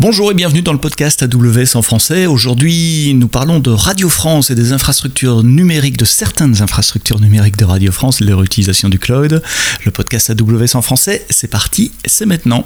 [0.00, 2.26] Bonjour et bienvenue dans le podcast AWS en français.
[2.26, 7.64] Aujourd'hui, nous parlons de Radio France et des infrastructures numériques, de certaines infrastructures numériques de
[7.64, 9.42] Radio France, leur utilisation du cloud.
[9.84, 12.64] Le podcast AWS en français, c'est parti, c'est maintenant.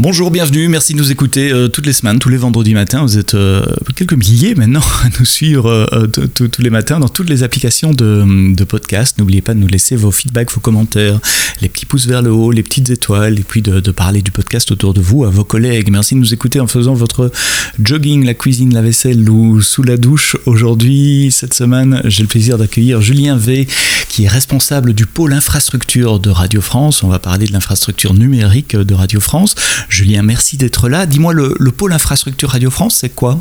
[0.00, 3.02] Bonjour, bienvenue, merci de nous écouter euh, toutes les semaines, tous les vendredis matins.
[3.02, 3.66] Vous êtes euh,
[3.96, 8.62] quelques milliers maintenant à nous suivre euh, tous les matins dans toutes les applications de,
[8.62, 9.18] podcast.
[9.18, 11.18] N'oubliez pas de nous laisser vos feedbacks, vos commentaires,
[11.60, 14.30] les petits pouces vers le haut, les petites étoiles, et puis de, de, parler du
[14.30, 15.90] podcast autour de vous à vos collègues.
[15.90, 17.32] Merci de nous écouter en faisant votre
[17.82, 20.36] jogging, la cuisine, la vaisselle ou sous la douche.
[20.46, 23.66] Aujourd'hui, cette semaine, j'ai le plaisir d'accueillir Julien V,
[24.08, 27.02] qui est responsable du pôle infrastructure de Radio France.
[27.02, 29.56] On va parler de l'infrastructure numérique de Radio France.
[29.88, 31.06] Julien, merci d'être là.
[31.06, 33.38] Dis-moi, le, pôle infrastructure Radio France, c'est quoi?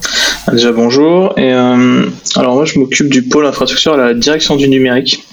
[0.52, 1.34] Déjà bonjour.
[1.38, 5.28] Euh, alors moi, je m'occupe du pôle infrastructure à la direction du numérique.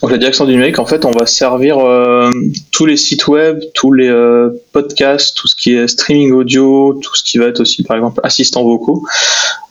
[0.00, 2.30] Donc la direction du numérique, en fait, on va servir euh,
[2.70, 7.14] tous les sites web, tous les euh, podcasts, tout ce qui est streaming audio, tout
[7.16, 9.04] ce qui va être aussi, par exemple, assistants vocaux,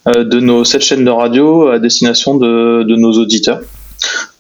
[0.08, 3.62] de nos sept chaînes de radio à destination de nos auditeurs.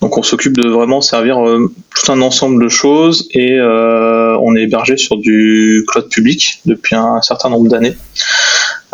[0.01, 4.55] Donc on s'occupe de vraiment servir euh, tout un ensemble de choses et euh, on
[4.55, 7.95] est hébergé sur du cloud public depuis un, certain nombre d'années,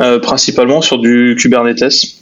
[0.02, 2.18] euh, principalement sur du Kubernetes.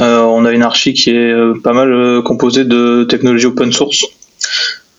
[0.00, 4.04] on a une archi qui est pas mal composée de technologies open source.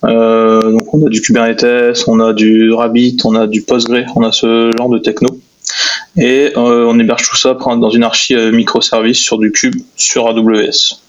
[0.03, 4.31] donc on a du Kubernetes, on a du Rabbit, on a du Postgre, on a
[4.31, 5.29] ce genre de techno.
[6.17, 11.00] Et on héberge tout ça dans une archi microservice sur du Cube sur AWS.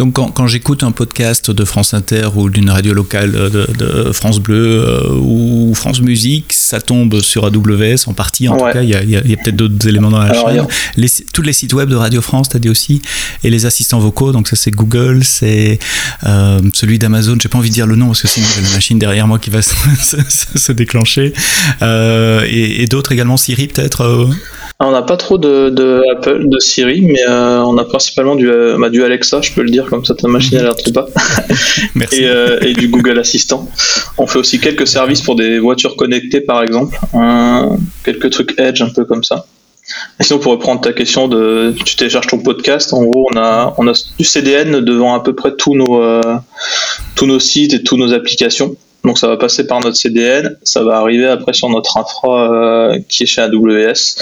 [0.00, 4.82] Donc quand, j'écoute un podcast de France Inter ou d'une radio locale de, France Bleu
[4.82, 8.48] euh, ou France Musique, ça tombe sur AWS en partie.
[8.48, 10.66] En tout cas, il y a, peut-être d'autres éléments dans la chaîne.
[10.96, 13.02] Les, tous les sites web de Radio France, tu as dit aussi,
[13.44, 14.32] et les assistants vocaux.
[14.32, 15.78] Donc ça c'est Google, c'est
[16.24, 17.36] euh, celui d'Amazon.
[17.38, 19.50] J'ai pas envie de dire le nom parce que c'est la machine derrière moi qui
[19.50, 21.34] va se, déclencher.
[21.82, 24.30] Euh, et, et d'autres également, Siri peut-être.
[24.82, 28.78] On n'a pas trop de, Apple, de Siri, mais euh, on a principalement du, euh,
[28.78, 30.74] bah, du Alexa, je peux le dire, comme ça ta machine mhm.
[30.74, 31.06] trop pas.
[31.94, 32.24] Merci.
[32.24, 33.68] Euh, et, du Google Assistant.
[34.16, 36.98] On fait aussi quelques services pour des voitures connectées, par exemple.
[38.04, 39.44] quelques trucs Edge, un peu comme ça.
[40.18, 43.74] Et sinon, pour reprendre ta question de tu télécharges ton podcast, en gros, on a,
[43.76, 46.00] on a du CDN devant à peu près tous nos,
[47.16, 48.76] tous nos sites et toutes nos applications.
[49.04, 53.24] Donc ça va passer par notre CDN, ça va arriver après sur notre infra qui
[53.24, 54.16] est chez AWS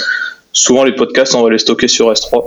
[0.59, 2.43] souvent les podcasts, on va les stocker sur S3.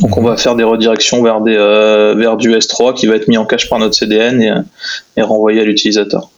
[0.00, 3.46] Donc on va faire des redirections vers, euh, du S3 qui va être mis en
[3.46, 4.52] cache par notre CDN et,
[5.16, 6.30] et renvoyé à l'utilisateur.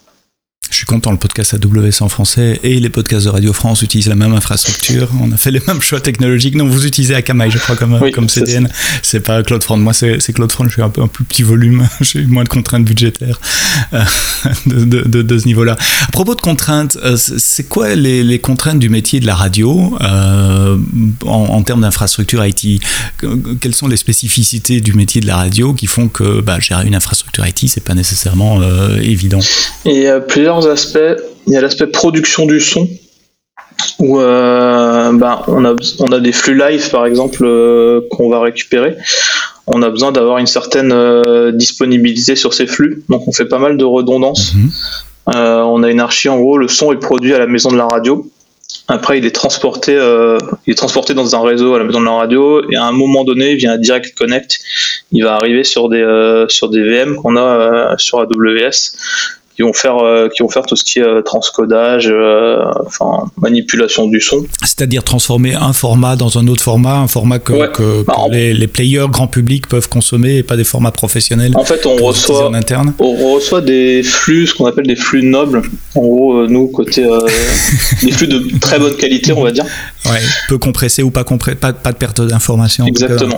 [0.71, 4.07] Je suis content, le podcast AWS en français et les podcasts de Radio France utilisent
[4.07, 5.09] la même infrastructure.
[5.21, 6.55] On a fait les mêmes choix technologiques.
[6.55, 8.69] Non, vous utilisez Akamai, je crois, comme, comme CDN.
[9.01, 9.75] C'est pas CloudFront.
[9.75, 10.63] Moi, c'est CloudFront.
[10.69, 11.89] Je suis un peu un plus petit volume.
[12.01, 13.41] J'ai moins de contraintes budgétaires
[13.93, 14.01] euh,
[14.65, 15.75] de, de, de, ce niveau-là.
[16.07, 19.97] À propos de contraintes, euh, c'est quoi les, les, contraintes du métier de la radio
[19.99, 20.77] euh,
[21.25, 22.81] en, en, termes d'infrastructure IT
[23.59, 26.95] Quelles sont les spécificités du métier de la radio qui font que bah, gérer une
[26.95, 29.39] infrastructure IT, c'est pas nécessairement euh, évident?
[29.83, 31.21] Et plusieurs aspects.
[31.47, 32.87] Il y a l'aspect production du son,
[33.99, 38.41] où euh, ben, on, a, on a des flux live, par exemple, euh, qu'on va
[38.41, 38.97] récupérer.
[39.67, 43.59] On a besoin d'avoir une certaine euh, disponibilité sur ces flux, donc on fait pas
[43.59, 44.53] mal de redondance.
[44.53, 44.69] Mhm.
[45.27, 47.85] on a une archi, en gros, le son est produit à la maison de la
[47.85, 48.29] radio.
[48.87, 52.11] Après, il est transporté, il est transporté dans un réseau à la maison de la
[52.11, 54.59] radio, et à un moment donné, via un direct connect,
[55.11, 56.03] il va arriver sur des
[56.49, 58.95] sur des VM qu'on a sur AWS
[59.61, 63.25] qui vont faire euh, qui vont faire tout ce qui est euh, transcodage, euh, enfin
[63.37, 64.43] manipulation du son.
[64.61, 68.67] C'est-à-dire transformer un format dans un autre format, un format que, que, bah, les, les,
[68.67, 71.53] players grand public peuvent consommer et pas des formats professionnels.
[71.55, 72.93] En fait, on reçoit en interne.
[72.99, 75.61] On reçoit des flux, ce qu'on appelle des flux nobles.
[75.95, 77.03] En gros, nous côté
[78.01, 79.65] des flux de très bonne qualité, on va dire.
[80.05, 80.19] Ouais,
[80.49, 82.85] peu compressé ou pas compressé, pas, pas de perte d'information.
[82.85, 83.37] Exactement.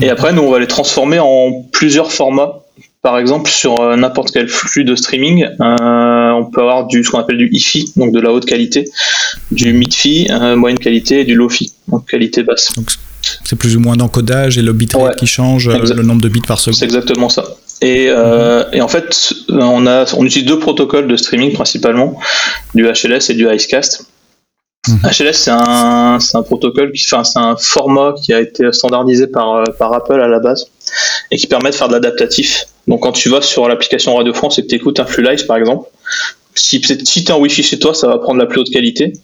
[0.00, 2.63] Et après, nous, on va les transformer en plusieurs formats
[3.04, 7.10] par exemple, sur euh, n'importe quel flux de streaming, euh, on peut avoir du ce
[7.10, 8.88] qu'on appelle du hi donc de la haute qualité,
[9.50, 12.72] du mid-fi, euh, moyenne qualité, et du low-fi, donc qualité basse.
[13.44, 16.58] c'est plus ou moins d'encodage et le bitrate qui change, le nombre de bits par
[16.58, 16.76] seconde.
[16.76, 17.44] C'est exactement ça.
[17.82, 22.18] Et, et, en fait, on, a, on utilise deux protocoles de streaming principalement,
[22.74, 24.06] du HLS et du Icecast.
[24.86, 29.92] HLS, c'est un, un, protocole, qui, c'est un format qui a été standardisé par, par
[29.92, 30.66] Apple à la base
[31.30, 32.66] et qui permet de faire de l'adaptatif.
[32.86, 35.46] Donc quand tu vas sur l'application Radio France et que tu écoutes un flux live
[35.46, 35.88] par exemple,
[36.54, 39.14] si, si tu es en Wi-Fi chez toi, ça va prendre la plus haute qualité.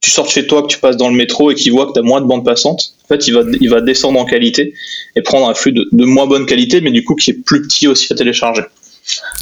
[0.00, 2.00] tu sors chez toi, que tu passes dans le métro et qu'il voit que tu
[2.00, 4.74] as moins de bande passante, en fait, il va, descendre en qualité
[5.14, 7.86] et prendre un flux de moins bonne qualité, mais du coup qui est plus petit
[7.86, 8.62] aussi à télécharger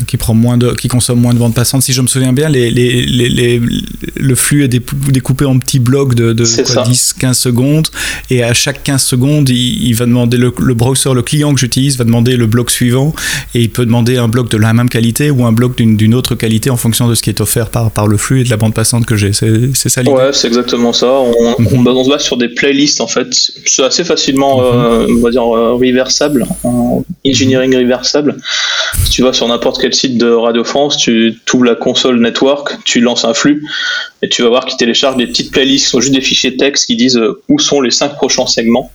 [0.06, 1.82] qui prend moins de, qui consomme moins de bande passante.
[1.82, 3.62] Si je me souviens bien, les, les, les,
[4.16, 7.88] le flux est découpé en petits blocs de, de 10-15 secondes,
[8.30, 12.04] et à chaque 15 secondes, il, va demander le, browser, le client que j'utilise va
[12.04, 13.14] demander le bloc suivant,
[13.54, 16.34] et il peut demander un bloc de la même qualité ou un bloc d'une autre
[16.34, 18.56] qualité en fonction de ce qui est offert par, par le flux et de la
[18.56, 19.32] bande passante que j'ai.
[19.32, 20.12] C'est ça l'idée?
[20.12, 21.06] Ouais, c'est exactement ça.
[21.06, 21.86] On, mhm.
[21.86, 23.28] on, se base sur des playlists en fait.
[23.66, 28.36] C'est assez facilement, euh, on va dire, euh, reversable, en engineering reversable.
[29.04, 32.82] Si tu vas sur n'importe quel site de Radio France, tu ouvres la console network,
[32.84, 33.64] tu lances un flux
[34.22, 36.86] et tu vas voir qu'il télécharge des petites playlists qui sont juste des fichiers texte
[36.86, 38.90] qui disent euh, où sont les cinq prochains segments.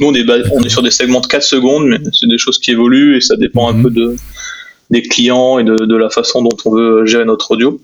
[0.00, 2.58] nous, on est, on est sur des segments de 4 secondes, mais c'est des choses
[2.58, 3.82] qui évoluent et ça dépend un mhm.
[3.82, 4.16] peu de,
[4.90, 7.80] des clients et de, la façon dont on veut gérer notre audio.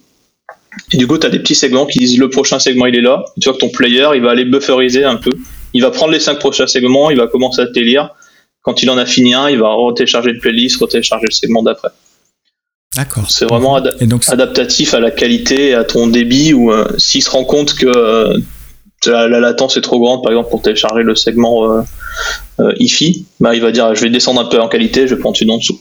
[0.93, 3.01] Et du coup, tu as des petits segments qui disent le prochain segment il est
[3.01, 3.25] là.
[3.41, 5.31] tu vois que ton player, il va aller bufferiser un peu.
[5.73, 8.11] Il va prendre les cinq prochains segments, il va commencer à te lire.
[8.63, 11.89] Quand il en a fini un, il va retélécharger le playlist, retélécharger le segment d'après.
[12.97, 13.31] D'accord.
[13.31, 17.45] C'est vraiment adaptatif à la qualité et à ton débit ou euh, s'il se rend
[17.45, 18.37] compte que euh,
[19.07, 21.85] la, latence est trop grande, par exemple pour télécharger le segment
[22.59, 25.21] euh, IFI, bah, il va dire je vais descendre un peu en qualité, je vais
[25.21, 25.79] prendre une en dessous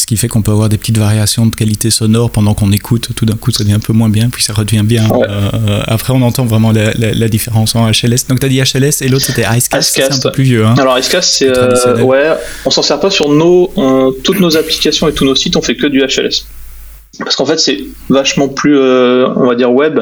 [0.00, 3.08] ce qui fait qu'on peut avoir des petites variations de qualité sonore pendant qu'on écoute.
[3.16, 5.08] Tout d'un coup, ça devient un peu moins bien, puis ça redevient bien.
[5.10, 8.26] Euh, après, on entend vraiment la, différence en HLS.
[8.28, 9.94] Donc, tu as dit HLS et l'autre, c'était Icecast.
[9.94, 10.64] C'est un peu plus vieux.
[10.64, 10.74] Hein.
[10.78, 11.48] Alors, Icecast, c'est.
[11.48, 12.28] Euh, ouais,
[12.64, 15.76] on s'en sert pas sur nos, toutes nos applications et tous nos sites, on fait
[15.76, 16.46] que du HLS.
[17.18, 17.78] Parce qu'en fait, c'est
[18.08, 20.00] vachement plus, euh, on va dire, web.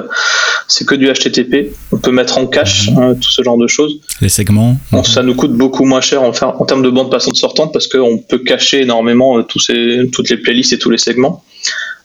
[0.68, 1.74] C'est que du HTTP.
[1.92, 2.98] On peut mettre en cache mhm.
[2.98, 4.00] hein, tout ce genre de choses.
[4.20, 4.76] Les segments.
[4.92, 7.86] Bon, ça nous coûte beaucoup moins cher en, en termes de bande passante sortante parce
[7.86, 11.44] qu'on peut cacher énormément euh, tous ces, toutes les playlists et tous les segments.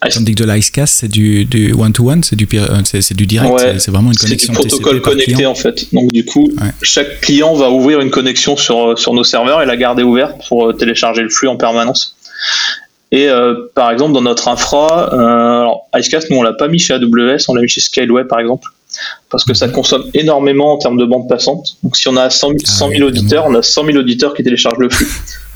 [0.02, 4.12] Tandis que de l'IceCast, c'est du one-to-one, c'est du, euh, c'est, du direct, c'est vraiment
[4.12, 4.54] une connexion.
[4.54, 5.94] C'est du protocole connecté en fait.
[5.94, 6.50] Donc du coup,
[6.82, 10.76] chaque client va ouvrir une connexion sur, sur nos serveurs et la garder ouverte pour
[10.78, 12.16] télécharger le flux en permanence.
[13.12, 16.80] Et euh, par exemple, dans notre infra, euh, alors Icecast, nous on l'a pas mis
[16.80, 18.68] chez AWS, on l'a mis chez Scaleway par exemple,
[19.30, 19.74] parce que ça mhm.
[19.74, 21.78] consomme énormément en termes de bande passante.
[21.84, 24.80] Donc si on a 100 000, ah auditeurs, on a 100 000 auditeurs qui téléchargent
[24.80, 25.08] le flux.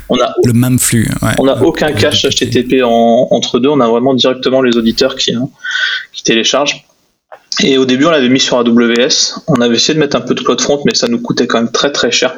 [0.09, 1.09] On a le même flux.
[1.21, 1.31] Ouais.
[1.39, 5.47] On n'a aucun cache HTTP entre deux, on a vraiment directement les auditeurs qui, hein,
[6.11, 6.85] qui téléchargent.
[7.61, 9.43] Et au début, on l'avait mis sur AWS.
[9.47, 11.71] On avait essayé de mettre un peu de CloudFront, mais ça nous coûtait quand même
[11.71, 12.35] très très cher.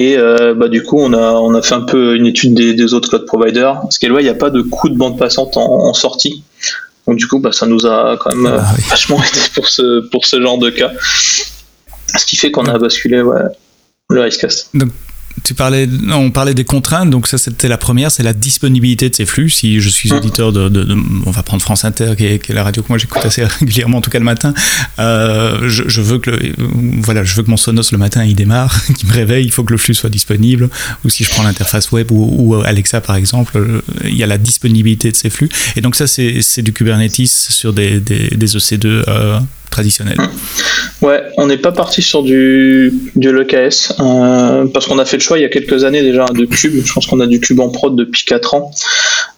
[0.00, 2.94] Et euh, bah, du coup, on a, on a fait un peu une étude des,
[2.94, 3.80] autres cloud providers.
[3.82, 6.42] Parce qu'il n'y a pas de coût de bande passante en, sortie.
[7.06, 10.00] Donc du coup, bah, ça nous a quand même ah euh, vachement aidé pour ce,
[10.08, 10.90] pour ce genre de cas.
[12.16, 13.42] Ce qui fait qu'on a basculé ouais,
[14.08, 14.70] le Icecast.
[14.72, 14.90] Donc
[16.12, 19.50] on parlait des contraintes, donc ça c'était la première, c'est la disponibilité de ces flux.
[19.50, 20.96] Si je suis auditeur de,
[21.26, 24.00] on va prendre France Inter, qui est, la radio que moi j'écoute assez régulièrement, en
[24.00, 24.54] tout cas le matin,
[24.98, 26.30] euh, je, veux que
[27.02, 29.64] voilà, je veux que mon Sonos le matin il démarre, qu'il me réveille, il faut
[29.64, 30.68] que le flux soit disponible.
[31.04, 35.10] Ou si je prends l'interface web ou, Alexa par exemple, il y a la disponibilité
[35.10, 35.48] de ces flux.
[35.76, 40.16] Et donc ça c'est du Kubernetes sur des, des, des EC2 euh, traditionnel.
[41.02, 45.22] Ouais, on n'est pas parti sur du, du LKS euh, parce qu'on a fait le
[45.22, 46.82] choix il y a quelques années déjà de Cube.
[46.84, 48.70] Je pense qu'on a du Cube en prod depuis 4 ans.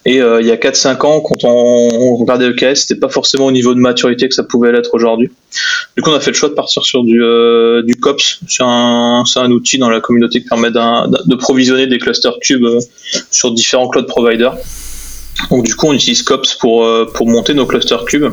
[0.05, 3.52] Et euh, il y a 4-5 ans, quand on, regardait LKS, c'était pas forcément au
[3.52, 5.31] niveau de maturité que ça pouvait l'être aujourd'hui.
[5.96, 8.40] Du coup, on a fait le choix de partir sur du, euh, du COPS.
[8.49, 12.67] C'est un, un, outil dans la communauté qui permet de provisionner des clusters Cube
[13.31, 14.56] sur différents cloud providers.
[15.51, 18.32] Donc du coup, on utilise COPS pour, pour monter nos clusters Cube.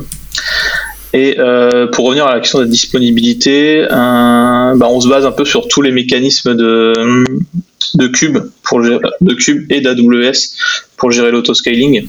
[1.13, 5.31] Et euh, pour revenir à la question de la disponibilité, bah, on se base un
[5.31, 6.93] peu sur tous les mécanismes de,
[7.95, 10.55] de Cube, pour, de Cube et d'AWS
[10.97, 12.07] pour gérer l'autoscaling.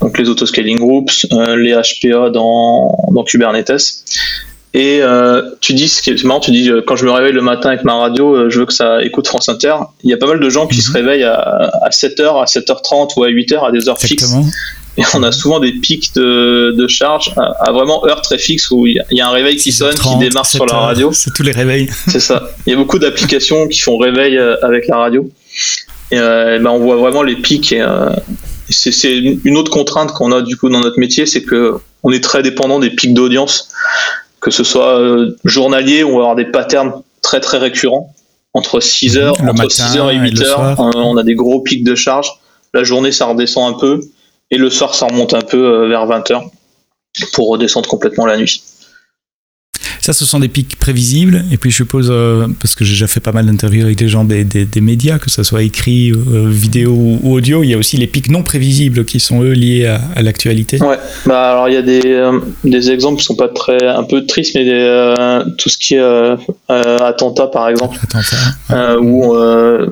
[0.00, 4.04] Donc les autoscaling groups, euh, les HPA dans, dans Kubernetes.
[4.74, 7.42] Et euh, tu dis, ce qui est marrant, tu dis, quand je me réveille le
[7.42, 9.74] matin avec ma radio, je veux que ça écoute France Inter.
[10.02, 10.82] Il y a pas mal de gens qui mhm.
[10.82, 14.34] se réveillent à, à 7h, à 7h30 ou à 8h à des heures fixes
[14.98, 18.86] et on a souvent des pics de, de charge à, vraiment heure très fixe où
[18.86, 21.10] il y, a un réveil qui sonne, qui démarre sur la radio.
[21.14, 21.88] C'est tous les réveils.
[22.08, 22.50] C'est ça.
[22.66, 25.30] Il y a beaucoup d'applications qui font réveil euh, avec la radio.
[26.10, 27.72] Et, euh, ben on voit vraiment les pics.
[27.72, 28.10] Et, euh,
[28.68, 32.22] c'est une autre contrainte qu'on a du coup dans notre métier, c'est que on est
[32.22, 33.70] très dépendant des pics d'audience,
[34.40, 34.98] que ce soit
[35.44, 38.14] journalier ou on va avoir des patterns très très récurrents
[38.54, 41.94] entre 6 heures, entre 6 heures et 8 heures, on a des gros pics de
[41.94, 42.32] charge.
[42.72, 44.00] La journée, ça redescend un peu.
[44.52, 46.42] Et le soir, ça remonte un peu euh, vers 20h
[47.32, 48.62] pour redescendre complètement la nuit.
[50.02, 51.44] Ça, ce sont des pics prévisibles.
[51.50, 54.08] Et puis, je suppose, euh, parce que j'ai déjà fait pas mal d'interviews avec des
[54.08, 57.78] gens des, des, médias, que ce soit écrit, euh, vidéo ou audio, il y a
[57.78, 60.82] aussi les pics non prévisibles qui sont eux liés à, l'actualité.
[60.82, 62.30] Ouais, bah alors il y a des,
[62.64, 64.64] des exemples qui sont pas très, un peu tristes, mais
[65.56, 69.34] tout ce qui est attentat par exemple, attentat, où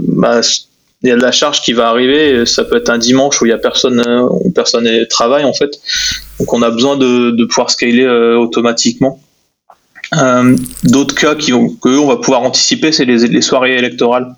[0.01, 0.41] bah,
[1.03, 2.45] il y a de la charge qui va arriver.
[2.47, 5.55] Ça peut être un dimanche où il y a personne, euh, où personne travaille en
[5.55, 5.81] fait.
[6.39, 9.21] Donc on a besoin de, de pouvoir scaler euh, automatiquement.
[10.17, 14.35] Euh, D'autres cas qui vont, que on va pouvoir anticiper, c'est les, les, soirées électorales.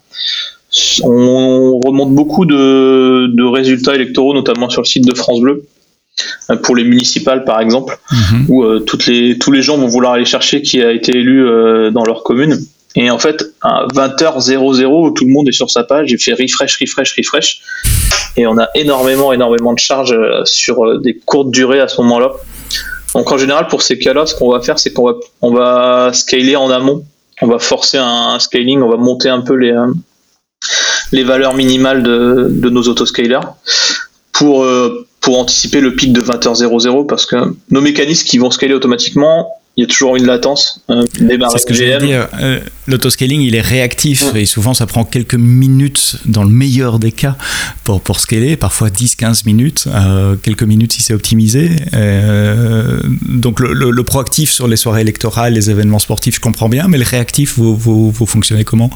[1.02, 5.64] On remonte beaucoup de, de, résultats électoraux, notamment sur le site de France Bleu,
[6.50, 8.46] euh, pour les municipales par exemple, mhm.
[8.50, 11.44] où toutes les, tous les gens vont vouloir aller chercher qui a été élu
[11.90, 12.58] dans leur commune.
[12.94, 16.78] Et en fait, à 20h00, tout le monde est sur sa page, il fait refresh,
[16.78, 17.62] refresh, refresh.
[18.36, 22.00] Et on a énormément, énormément de charges euh, sur euh, des courtes durées à ce
[22.02, 22.32] moment-là.
[23.14, 26.10] Donc en général, pour ces cas-là, ce qu'on va faire, c'est qu'on va, on va
[26.12, 27.04] scaler en amont.
[27.40, 29.92] On va forcer un, scaling, on va monter un peu les, euh,
[31.12, 33.40] les valeurs minimales de, nos autoscalers
[34.32, 34.66] pour,
[35.20, 37.36] pour anticiper le pic de 20h00 parce que
[37.70, 40.82] nos mécanismes qui vont scaler automatiquement, il y a toujours une latence.
[40.90, 42.28] Euh, c'est ce que dire.
[42.38, 47.10] Euh, l'autoscaling, il est réactif et souvent ça prend quelques minutes dans le meilleur des
[47.10, 47.36] cas
[47.82, 51.70] pour, pour scaler, parfois 10-15 minutes, euh, quelques minutes si c'est optimisé.
[53.22, 57.04] donc le, proactif sur les soirées électorales, les événements sportifs, je comprends bien, mais le
[57.04, 58.90] réactif, vous, vous, fonctionnez comment?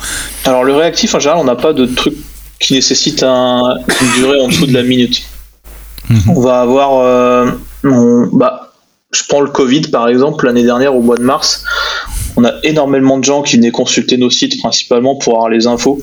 [0.44, 2.14] Alors le réactif, en général, on n'a pas de truc
[2.60, 5.22] qui nécessite un, une durée en dessous de la minute.
[6.10, 6.22] Mhm.
[6.28, 7.56] On va avoir...
[8.32, 8.66] bah,
[9.16, 11.64] je prends le Covid par exemple, l'année dernière au mois de mars,
[12.36, 16.00] on a énormément de gens qui venaient consulter nos sites principalement pour avoir les infos,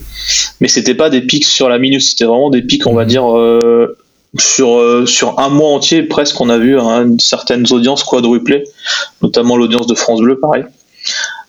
[0.60, 3.38] mais c'était pas des pics sur la minute, c'était vraiment des pics, on va dire,
[3.38, 3.98] euh,
[4.38, 8.64] sur, euh, sur un mois entier presque, on a vu hein, certaines audiences quadruplées,
[9.22, 10.64] notamment l'audience de France Bleu, pareil.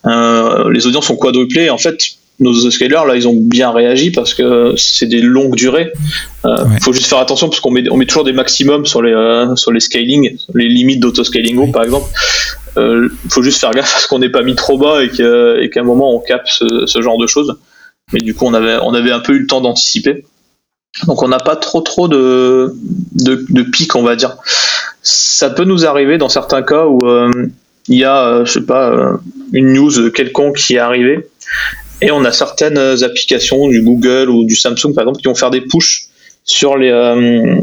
[0.06, 1.96] Euh, les audiences sont quadruplées, en fait,
[2.40, 5.92] nos scalers là ils ont bien réagi parce que c'est des longues durées.
[6.44, 9.02] Il euh, faut juste faire attention parce qu'on met, on met toujours des maximums sur
[9.02, 12.06] les, euh, sur les scaling, les limites d'auto-scaling par exemple.
[12.76, 15.80] Il euh, faut juste faire gaffe parce qu'on n'est pas mis trop bas et qu'à
[15.80, 17.56] un moment on capte ce, genre de choses.
[18.12, 20.24] Mais du coup on avait, on avait un peu eu le temps d'anticiper.
[21.06, 22.74] Donc on n'a pas trop trop de,
[23.12, 24.36] de, de pics on va dire.
[25.02, 27.00] Ça peut nous arriver dans certains cas où
[27.88, 29.18] il y a, je sais pas,
[29.52, 31.28] une news quelconque qui est arrivée
[32.00, 35.50] et on a certaines applications du Google ou du Samsung par exemple qui vont faire
[35.50, 36.08] des push
[36.44, 37.56] sur les, euh,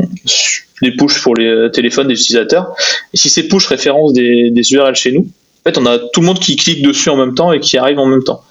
[0.81, 2.73] les push pour les téléphones des utilisateurs.
[3.13, 6.21] Et si ces push référencent des, des URL chez nous, en fait on a tout
[6.21, 8.41] le monde qui clique dessus en même temps et qui arrive en même temps.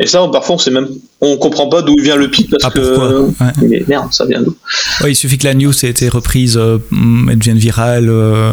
[0.00, 0.88] Et ça, parfois, on sait même,
[1.20, 3.30] on comprend pas d'où vient le pic parce ah, que
[3.62, 4.56] mais merde, ça vient d'où?
[5.06, 6.78] Il suffit que la news ait été reprise, euh,
[7.30, 8.50] elle devienne virale, euh,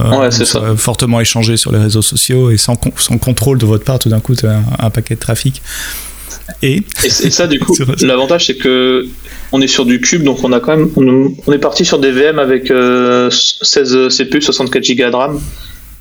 [0.77, 4.19] fortement échangée sur les réseaux sociaux et sans, sans contrôle de votre part, tout d'un
[4.19, 5.63] coup, un, un paquet de trafic.
[6.61, 9.07] Et, et, ça, du coup, l'avantage, c'est que
[9.51, 10.89] on est sur du cube, donc on a quand même,
[11.45, 15.39] on, est parti sur des VM avec 16 euh, CPU, 64 Go de RAM,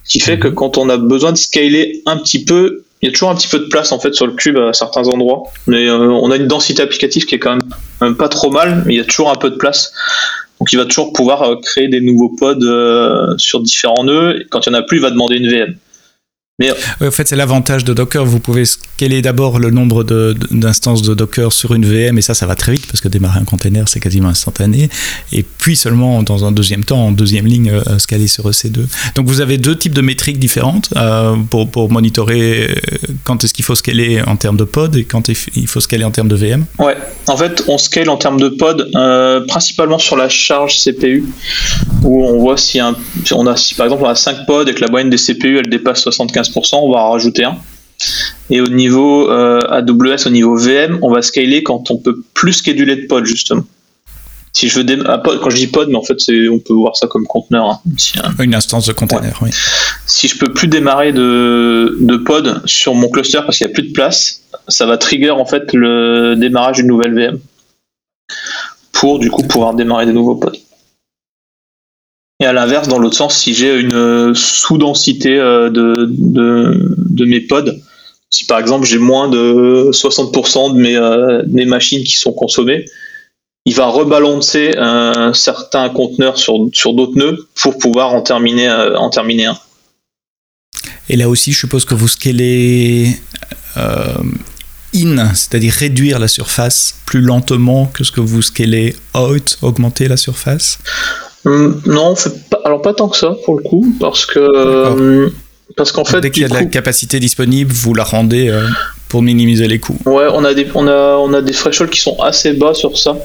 [0.04, 0.54] qui fait que mhm.
[0.54, 3.49] quand on a besoin de scaler un petit peu, il y a toujours un petit
[3.49, 6.37] peu de place en fait sur le cube à certains endroits, mais euh, on a
[6.37, 7.59] une densité applicative qui est quand
[8.00, 9.92] même, pas trop mal, mais il y a toujours un peu de place.
[10.61, 14.40] Donc il va toujours pouvoir euh, créer des nouveaux pods sur différents nœuds.
[14.40, 15.75] Et quand il n'y en a plus, il va demander une VM.
[16.60, 16.70] Mais
[17.06, 18.24] en fait, c'est l'avantage de Docker.
[18.24, 22.46] Vous pouvez scaler d'abord le nombre d'instances de, Docker sur une VM, et ça, ça
[22.46, 24.90] va très vite parce que démarrer un container, c'est quasiment instantané.
[25.32, 28.86] Et puis seulement, dans un deuxième temps, en deuxième ligne, euh, scaler sur EC2.
[29.14, 32.74] Donc vous avez deux types de métriques différentes euh, pour, pour, monitorer euh,
[33.24, 36.10] quand est-ce qu'il faut scaler en termes de pod et quand il faut scaler en
[36.10, 36.64] termes de VM.
[36.78, 38.90] Ouais, en fait, on scale en termes de pod
[39.48, 41.24] principalement sur la charge CPU,
[42.02, 42.94] où on voit si, un,
[43.32, 45.58] on a, si par exemple on a 5 pods et que la moyenne des CPU
[45.58, 47.57] elle dépasse 75 on va en rajouter un.
[48.49, 52.54] Et au niveau euh, AWS, au niveau VM, on va scaler quand on peut plus
[52.54, 53.64] scheduler de pod justement.
[54.52, 56.16] Si je veux ah, quand je dis pod, mais en fait
[56.50, 57.71] on peut voir ça comme conteneur.
[57.71, 57.80] Hein.
[58.40, 59.50] Une instance de container, oui.
[60.07, 63.75] Si je peux plus démarrer de, de pod sur mon cluster parce qu'il n'y a
[63.75, 67.38] plus de place, ça va trigger en fait le démarrage d'une nouvelle VM
[68.92, 70.52] pour du coup pouvoir démarrer des nouveaux pods.
[72.40, 77.40] Et à l'inverse, dans l'autre sens, si j'ai une euh, sous-densité euh, de, de, mes
[77.40, 77.76] pods,
[78.30, 82.87] si par exemple j'ai moins de 60% de mes, euh, machines qui sont consommées,
[83.66, 89.11] il va rebalancer un certain conteneur sur, sur d'autres nœuds pour pouvoir en terminer, en
[89.11, 89.59] terminer un.
[91.11, 93.20] Et là aussi, je suppose que vous scalez
[93.76, 100.16] in, c'est-à-dire réduire la surface plus lentement que ce que vous scalez out, augmenter la
[100.16, 100.78] surface
[101.44, 102.14] Hum, non,
[102.50, 105.32] pas, alors pas tant que ça pour le coup, parce que hum,
[105.76, 108.52] parce qu'en fait, dès qu'il y a de la capacité disponible, vous la rendez
[109.09, 109.99] pour minimiser les coûts.
[110.04, 112.99] Ouais, on a des, on a, on a des thresholds qui sont assez bas sur
[112.99, 113.16] ça.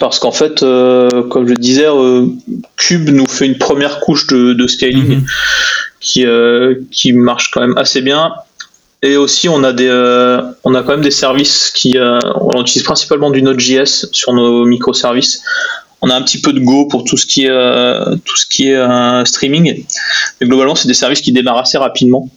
[0.00, 1.86] Parce qu'en fait, comme je disais,
[2.76, 5.26] Cube nous fait une première couche de, scaling mhm.
[6.00, 6.24] qui,
[6.92, 8.32] qui marche quand même assez bien.
[9.02, 12.60] Et aussi, on a des, euh, on a quand même des services qui, euh, on
[12.60, 15.42] utilise principalement du Node.js sur nos microservices.
[16.00, 18.46] On a un petit peu de Go pour tout ce qui est, euh, tout ce
[18.46, 19.84] qui est streaming.
[20.40, 22.30] Mais globalement, c'est des services qui démarrent assez rapidement.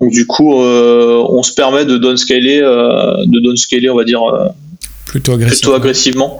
[0.00, 4.20] Donc du coup, on se permet de downscaler, de downscaler, on va dire,
[5.06, 5.70] plutôt, agressivement.
[5.70, 6.38] plutôt agressivement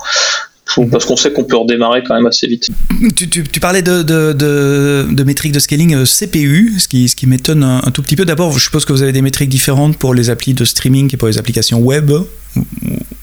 [0.90, 2.68] parce qu'on sait qu'on peut redémarrer quand même assez vite.
[3.16, 7.90] Tu, parlais de, de, métriques de scaling euh, CPU, ce qui, ce qui m'étonne un,
[7.90, 8.24] tout petit peu.
[8.24, 11.16] D'abord, je suppose que vous avez des métriques différentes pour les applis de streaming et
[11.16, 12.10] pour les applications web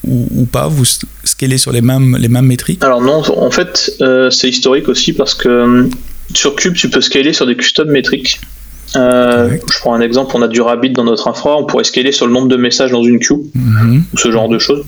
[0.06, 0.86] ou, pas Vous
[1.24, 2.84] scalez sur les mêmes, les mêmes métriques?
[2.84, 5.90] Alors non, en fait, euh, c'est historique aussi parce que euh,
[6.34, 8.42] sur Cube, tu peux scaler sur des custom métriques.
[8.96, 12.28] je prends un exemple, on a du Rabbit dans notre infra, on pourrait scaler sur
[12.28, 14.04] le nombre de messages dans une queue, mhm.
[14.14, 14.84] ou ce genre de choses.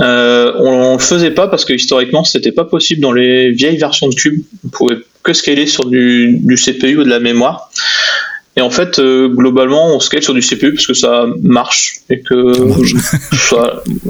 [0.00, 4.08] Euh, on, le faisait pas parce que historiquement c'était pas possible dans les vieilles versions
[4.08, 4.42] de Cube.
[4.64, 7.70] On pouvait que scaler sur du, CPU ou de la mémoire.
[8.58, 12.20] Et en fait, euh, globalement, on scale sur du CPU parce que ça marche et
[12.22, 12.34] que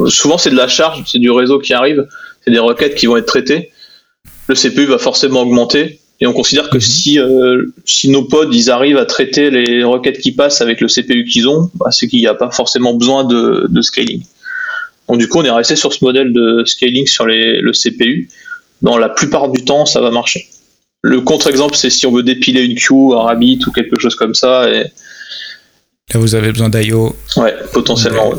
[0.09, 2.09] souvent c'est de la charge, c'est du réseau qui arrive,
[2.43, 3.73] c'est des requêtes qui vont être traitées.
[4.49, 6.81] Le CPU va forcément augmenter et on considère que mhm.
[6.81, 10.88] si, euh, si nos pods ils arrivent à traiter les requêtes qui passent avec le
[10.88, 14.23] CPU qu'ils ont, bah, c'est qu'il n'y a pas forcément besoin de, de scaling.
[15.11, 18.31] Donc du coup, on est resté sur ce modèle de scaling sur le CPU.
[18.81, 20.49] Dans la plupart du temps, ça va marcher.
[21.02, 24.35] Le contre-exemple, c'est si on veut dépiler une queue, un Rabbit ou quelque chose comme
[24.35, 24.69] ça.
[24.69, 24.85] Et...
[26.12, 27.14] Là, vous avez besoin d'IO.
[27.37, 28.33] Ouais, potentiellement.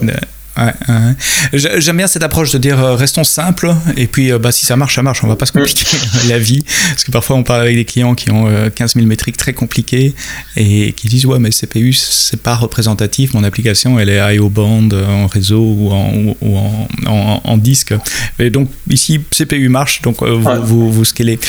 [1.54, 4.76] J'aime bien cette approche de dire euh, restons simples et puis euh, bah, si ça
[4.76, 5.24] marche, ça marche.
[5.24, 8.16] On va pas se compliquer la vie parce que parfois on parle avec des clients
[8.16, 10.14] qui ont 15 euh, 000 métriques très compliquées
[10.56, 13.34] et qui disent ouais mais CPU c'est pas représentatif.
[13.34, 17.94] Mon application elle est IO band en réseau ou en, ou en, en, disque.
[18.40, 21.40] Et donc ici CPU marche donc vous, vous, vous scalez.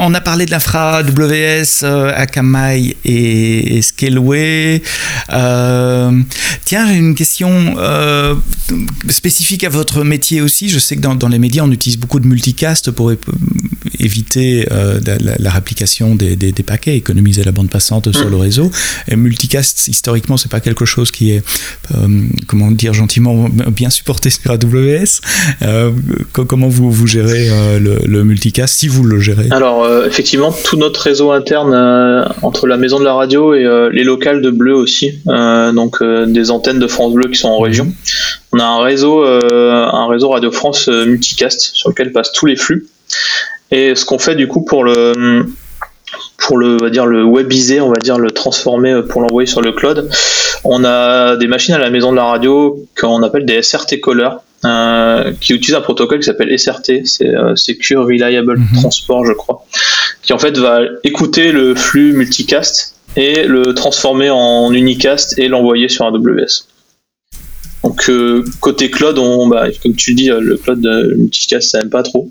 [0.00, 4.80] On a parlé de l'infra AWS, euh, Akamai et, Scaleway.
[5.32, 6.22] Euh,
[6.64, 8.36] tiens, j'ai une question euh,
[9.08, 10.68] spécifique à votre métier aussi.
[10.68, 13.10] Je sais que dans, les médias, on utilise beaucoup de multicast pour
[13.98, 18.70] éviter la, réplication des, paquets, économiser la bande passante sur le réseau.
[19.08, 21.42] Et multicast, historiquement, c'est pas quelque chose qui est,
[22.46, 25.20] comment dire gentiment, bien supporté sur AWS.
[26.32, 27.48] comment vous, vous gérez
[27.78, 29.48] le, le, multicast, si vous le gérez?
[29.50, 33.64] Alors, euh, effectivement, tout notre réseau interne euh, entre la maison de la radio et
[33.64, 37.58] euh, les locales de Bleu aussi, donc des antennes de France Bleu qui sont en
[37.58, 37.92] région.
[38.52, 42.86] On a un réseau, un réseau Radio France multicast sur lequel passent tous les flux.
[43.70, 45.46] Et ce qu'on fait du coup pour le
[46.38, 49.60] pour le, on va dire le webiser, on va dire le transformer pour l'envoyer sur
[49.60, 50.08] le cloud,
[50.64, 54.36] on a des machines à la maison de la radio qu'on appelle des SRT callers
[54.64, 58.80] euh, qui utilise un protocole qui s'appelle SRT, c'est euh, Secure Reliable mhm.
[58.80, 59.64] Transport, je crois,
[60.22, 65.88] qui en fait va écouter le flux multicast et le transformer en unicast et l'envoyer
[65.88, 66.67] sur AWS.
[67.84, 70.84] Donc euh, côté cloud, on, bah, comme tu dis, le cloud
[71.16, 72.30] multicast ça aime pas trop.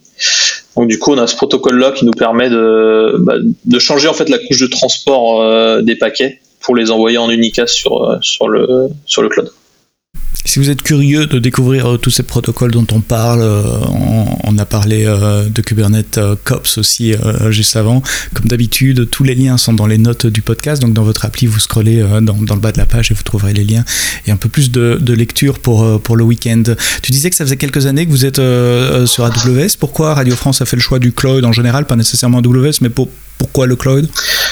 [0.75, 4.13] Donc du coup, on a ce protocole-là qui nous permet de, bah, de changer en
[4.13, 8.89] fait la couche de transport des paquets pour les envoyer en unicast sur, sur, le,
[9.05, 9.51] sur le cloud.
[10.47, 13.63] Si vous êtes curieux de découvrir euh, tous ces protocoles dont on parle, euh,
[14.45, 17.13] on, a parlé euh, de Kubernetes COPS aussi
[17.49, 18.01] juste avant.
[18.33, 20.81] Comme d'habitude, tous les liens sont dans les notes du podcast.
[20.81, 23.51] Donc dans votre appli, vous scrollez dans, le bas de la page et vous trouverez
[23.51, 23.83] les liens
[24.25, 26.63] et un peu plus de, lecture pour, pour le week-end.
[27.03, 28.41] Tu disais que ça faisait quelques années que vous êtes
[29.05, 29.75] sur AWS.
[29.77, 32.89] Pourquoi Radio France a fait le choix du cloud en général, pas nécessairement AWS, mais
[32.89, 34.09] pourquoi le cloud?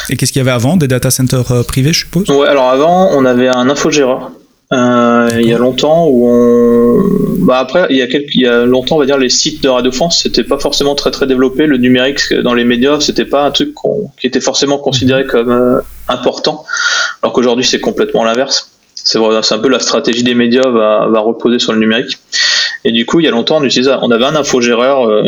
[0.09, 2.29] Et qu'est-ce qu'il y avait avant Des data centers privés, je suppose?
[2.29, 4.31] Ouais, alors avant, on avait un infogéreur
[4.75, 8.47] euh, il y a longtemps où on bah après il y a quelques il y
[8.47, 11.27] a longtemps on va dire les sites de Radio France c'était pas forcément très très
[11.27, 11.65] développé.
[11.65, 13.73] Le numérique dans les médias c'était pas un truc
[14.19, 15.29] qui était forcément considéré mhm.
[15.29, 16.65] comme euh, important.
[17.21, 18.71] Alors qu'aujourd'hui c'est complètement l'inverse.
[18.95, 22.17] C'est c'est un peu la stratégie des médias va, va reposer sur le numérique
[22.87, 25.23] et du coup, il y a longtemps, on, utilisait, on avait un infogéreur euh,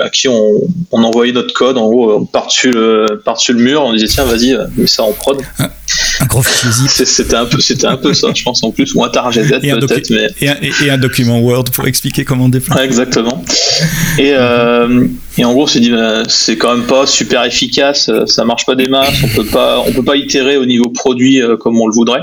[0.00, 0.42] à qui on,
[0.90, 1.76] on, envoyait notre code.
[1.76, 5.36] En gros, par-dessus le, par le mur, on disait tiens, vas-y, mets ça en prod.
[5.58, 6.88] Un, gros fusil.
[6.88, 10.10] C'était un peu, c'était un peu ça, je pense en plus, ou un target peut-être,
[10.10, 12.82] mais et un, et un, document Word pour expliquer comment déployer.
[12.82, 13.44] exactement.
[14.18, 18.10] Et, euh, et en gros, on s'est dit bah, c'est quand même pas super efficace,
[18.24, 21.42] ça marche pas des masses, on peut pas, on peut pas itérer au niveau produit
[21.42, 22.22] euh, comme on le voudrait.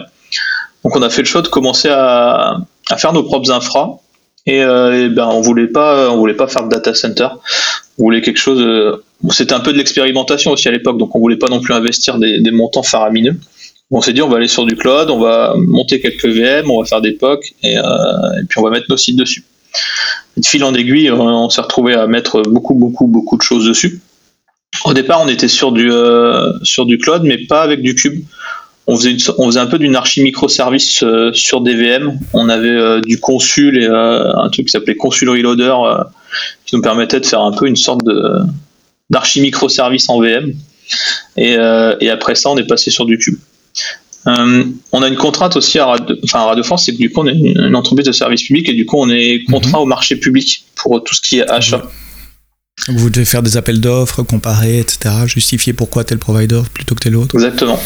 [0.83, 2.57] Donc, on a fait le choix de commencer à,
[2.89, 3.99] à faire nos propres infras
[4.47, 7.27] Et, ben on voulait pas, voulait pas faire de data center.
[7.99, 8.99] On voulait quelque chose.
[9.29, 12.17] c'était un peu de l'expérimentation aussi à l'époque, donc on voulait pas non plus investir
[12.17, 13.35] des, montants faramineux.
[13.91, 16.81] On s'est dit on va aller sur du cloud, on va monter quelques VM, on
[16.81, 19.43] va faire des POC et, et puis on va mettre nos sites dessus.
[20.37, 24.01] de fil en aiguille, on s'est retrouvé à mettre beaucoup, beaucoup, beaucoup de choses dessus.
[24.85, 28.23] Au départ, on était sur du, euh, sur du cloud, mais pas avec du cube.
[28.87, 32.19] On faisait, on faisait un peu d'une archi microservice euh, sur des VM.
[32.33, 35.75] On avait euh, du consul et un truc qui s'appelait consul reloader
[36.65, 38.39] qui nous permettait de faire un peu une sorte de
[39.09, 40.53] d'archi microservice en VM.
[41.37, 41.57] Et,
[41.99, 43.37] et, après ça, on est passé sur du cube.
[44.25, 47.27] on a une contrainte aussi à Radio, enfin, Radio France, c'est que du coup, on
[47.27, 49.83] est une, entreprise de service public et du coup, on est contraint mhm.
[49.83, 51.83] au marché public pour tout ce qui est achat.
[52.87, 57.15] Vous devez faire des appels d'offres, comparer, etc., justifier pourquoi tel provider plutôt que tel
[57.15, 57.35] autre.
[57.35, 57.79] Exactement.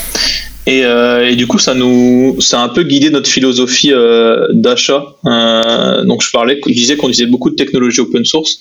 [0.67, 4.47] Et, euh, et, du coup, ça nous, ça a un peu guidé notre philosophie euh,
[4.51, 5.05] d'achat.
[5.25, 8.57] Euh, donc, je parlais, je disais qu'on utilisait beaucoup de technologies open source.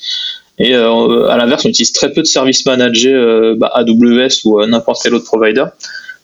[0.58, 3.14] Et euh, à l'inverse, on utilise très peu de services managés
[3.56, 5.64] bah, AWS ou n'importe quel autre provider.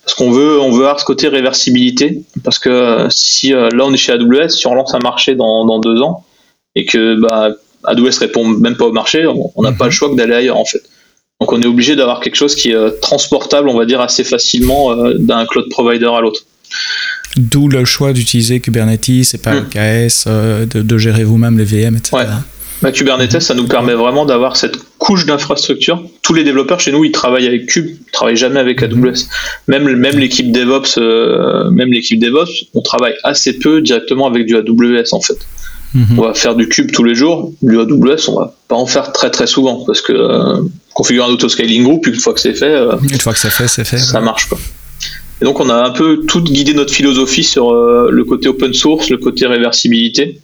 [0.03, 2.21] Parce qu'on veut, on veut avoir ce côté réversibilité.
[2.43, 5.79] Parce que si là, on est chez AWS, si on lance un marché dans, dans
[5.79, 6.25] deux ans,
[6.75, 7.49] et que bah,
[7.83, 9.95] AWS répond même pas au marché, on n'a pas le mhm.
[9.95, 10.81] choix que d'aller ailleurs en fait.
[11.41, 14.23] Donc on est obligé d'avoir quelque chose qui est euh, transportable, on va dire, assez
[14.23, 16.41] facilement euh, d'un cloud provider à l'autre.
[17.35, 19.67] D'où le choix d'utiliser Kubernetes et pas hmm.
[20.27, 22.15] Euh, de, gérer vous-même les VM, etc.
[22.15, 22.25] Ouais.
[22.83, 26.03] Bah, Kubernetes, ça nous permet vraiment d'avoir cette couche d'infrastructure.
[26.21, 29.03] Tous les développeurs chez nous, ils travaillent avec Kube, ils travaillent jamais avec mhm.
[29.03, 29.25] AWS.
[29.67, 30.99] Même, même l'équipe DevOps,
[31.71, 35.39] même l'équipe DevOps, on travaille assez peu directement avec du AWS en fait.
[35.93, 36.19] Mhm.
[36.19, 37.51] On va faire du cube tous les jours.
[37.61, 40.61] Du AWS, on va pas en faire très très souvent parce que euh,
[40.93, 43.67] configurer un auto-scaling group, une fois que c'est fait, euh, une fois que c'est fait,
[43.67, 43.97] c'est fait.
[43.97, 44.57] Ça marche pas.
[45.41, 48.73] Et donc on a un peu tout guidé notre philosophie sur euh, le côté open
[48.73, 50.39] source, le côté réversibilité.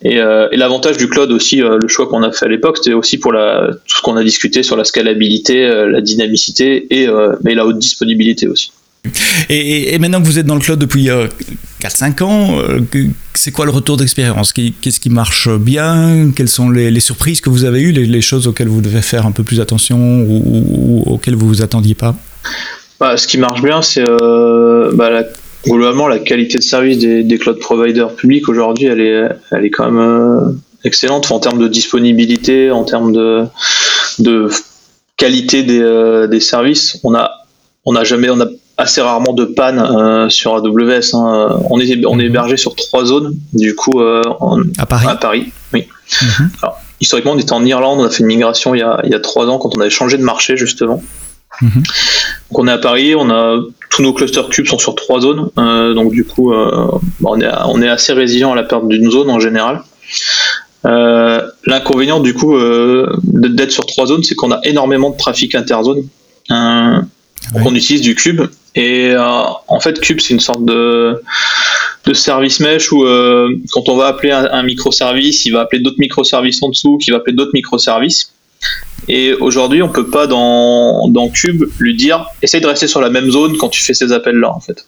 [0.00, 3.18] Et, et l'avantage du cloud aussi, le choix qu'on a fait à l'époque, c'était aussi
[3.18, 7.08] pour la, tout ce qu'on a discuté sur la scalabilité, la dynamicité et
[7.42, 8.70] mais la haute disponibilité aussi.
[9.48, 11.08] Et, maintenant que vous êtes dans le cloud depuis
[11.82, 12.80] 4-5 euh, ans, euh,
[13.34, 17.64] c'est quoi le retour d'expérience Qu'est-ce qui marche bien Quelles sont les, surprises que vous
[17.64, 21.48] avez eues, les, choses auxquelles vous devez faire un peu plus attention ou, auxquelles vous
[21.48, 22.14] vous attendiez pas
[23.00, 25.24] bah, Ce qui marche bien, c'est euh, bah,
[25.64, 29.90] globalement la qualité de service des, cloud providers publics aujourd'hui, elle est, elle est quand
[29.90, 34.48] même excellente en termes de disponibilité, en termes de,
[35.16, 36.98] qualité des, services.
[37.04, 37.32] On a
[37.88, 38.28] on n'a jamais,
[38.78, 41.14] assez rarement de panne euh, sur AWS.
[41.14, 41.58] Hein.
[41.68, 42.28] On, est, on est mhm.
[42.30, 44.22] hébergé sur trois zones, du coup, euh,
[44.78, 45.06] à Paris.
[45.08, 45.88] À Paris, oui.
[46.22, 46.50] Mhm.
[47.00, 49.14] historiquement, on était en Irlande, on a fait une migration il y a, il y
[49.14, 51.02] a trois ans quand on avait changé de marché, justement.
[51.60, 51.70] Mhm.
[51.74, 53.58] Donc on est à Paris, on a
[53.90, 57.50] tous nos clusters cubes sont sur trois zones, euh, donc du coup, bah, on, est,
[57.66, 59.82] on est assez résilient à la perte d'une zone en général.
[60.84, 62.56] L'inconvénient du coup
[63.24, 66.04] d'être sur trois zones, c'est qu'on a énormément de trafic interzone.
[66.48, 68.42] Donc on utilise du cube
[68.78, 71.20] et euh, en fait cube c'est une sorte de,
[72.06, 75.98] de service mesh où euh, quand on va appeler un, microservice, il va appeler d'autres
[75.98, 78.32] microservices en dessous, qui va appeler d'autres microservices.
[79.08, 83.10] Et aujourd'hui on peut pas dans, dans cube lui dire essaye de rester sur la
[83.10, 84.86] même zone quand tu fais ces appels là en fait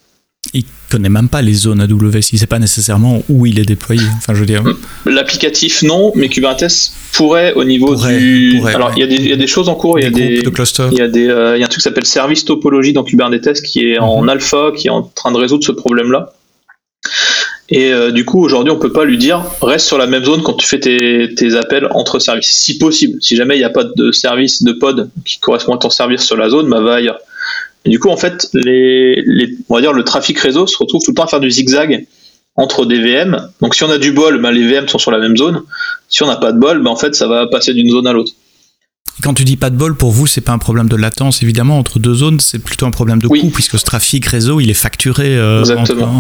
[0.55, 4.03] il connaît même pas les zones AWS, il sait pas nécessairement où il est déployé.
[4.17, 4.63] Enfin, je veux dire.
[5.07, 8.61] L'applicatif non, mais Kubernetes pourrait au niveau du.
[8.67, 9.99] Alors, il y, a des choses en cours.
[9.99, 10.43] Il y a des.
[10.93, 11.29] Il y a des.
[11.29, 14.23] Euh, il y a un truc qui s'appelle service topologie dans Kubernetes qui est en
[14.23, 14.29] mhm.
[14.31, 16.33] alpha, qui est en train de résoudre ce problème-là.
[17.73, 20.43] Et euh, du coup, aujourd'hui, on peut pas lui dire reste sur la même zone
[20.43, 22.51] quand tu fais tes, tes appels entre services.
[22.51, 25.79] Si possible, si jamais il n'y a pas de service de pod qui correspond à
[25.79, 27.21] ton service sur la zone, bah va ailleurs.
[27.87, 29.25] Du coup, en fait, les,
[29.69, 32.07] on va dire le trafic réseau se retrouve tout le temps à faire du zigzag
[32.57, 33.49] entre des VM.
[33.61, 35.63] Donc, si on a du bol, ben, les VM sont sur la même zone.
[36.09, 38.13] Si on n'a pas de bol, ben, en fait, ça va passer d'une zone à
[38.13, 38.33] l'autre.
[39.23, 41.79] Quand tu dis pas de bol, pour vous, c'est pas un problème de latence, évidemment,
[41.79, 44.75] entre deux zones, c'est plutôt un problème de coût, puisque ce trafic réseau, il est
[44.75, 45.65] facturé euh,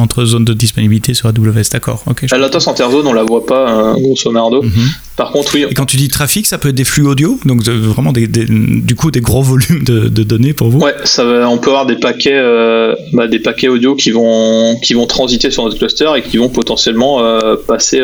[0.00, 2.04] entre, zones de disponibilité sur AWS, d'accord.
[2.30, 4.62] la latence interzone, on la voit pas, hein, grosso merdo.
[4.62, 4.70] Mhm.
[5.16, 5.66] Par contre, oui.
[5.68, 8.94] Et quand tu dis trafic, ça peut être des flux audio, donc vraiment des, du
[8.94, 10.78] coup des gros volumes de, données pour vous?
[10.78, 14.94] Ouais, ça on peut avoir des paquets, euh, bah, des paquets audio qui vont, qui
[14.94, 18.00] vont transiter sur notre cluster et qui vont potentiellement euh, passer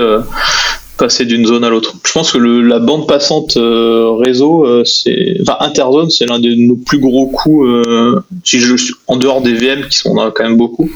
[0.96, 1.94] passer d'une zone à l'autre.
[2.04, 6.38] Je pense que le, la bande passante euh, réseau, euh, c'est, enfin interzone, c'est l'un
[6.38, 7.64] de nos plus gros coûts.
[7.64, 8.74] Euh, si je
[9.06, 10.90] en dehors des VM qui sont quand même beaucoup,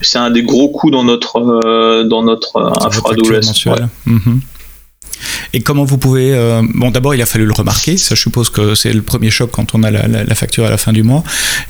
[0.00, 3.14] c'est un des gros coûts dans notre dans notre infra
[4.06, 4.40] mhm.
[5.52, 6.32] Et comment vous pouvez...
[6.32, 7.96] Euh, bon, d'abord, il a fallu le remarquer.
[7.96, 10.76] Ça, je suppose que c'est le premier choc quand on a la, facture à la
[10.76, 11.22] fin du mois.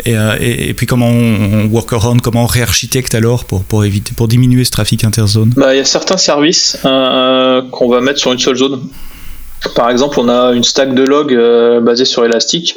[0.05, 4.13] Et, euh, et, puis, comment on, work around, comment on réarchitecte alors pour, pour, éviter,
[4.17, 5.53] pour diminuer ce trafic interzone?
[5.57, 8.89] Bah, Il y a certains services euh, qu'on va mettre sur une seule zone.
[9.75, 11.37] Par exemple, on a une stack de log
[11.83, 12.77] basée sur Elastic.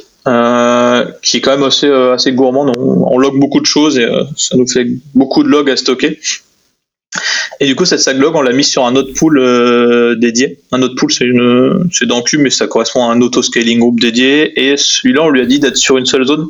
[1.21, 2.75] qui est quand même assez, assez gourmande.
[2.77, 6.19] On, on, log beaucoup de choses et ça nous fait beaucoup de logs à stocker.
[7.59, 10.59] Et du coup, cette log, on l'a mis sur un autre pool euh, dédié.
[10.71, 13.99] Un autre pool, c'est une, c'est dans Cube, mais ça correspond à un auto-scaling group
[13.99, 14.59] dédié.
[14.61, 16.47] Et celui-là, on lui a dit d'être sur une seule zone.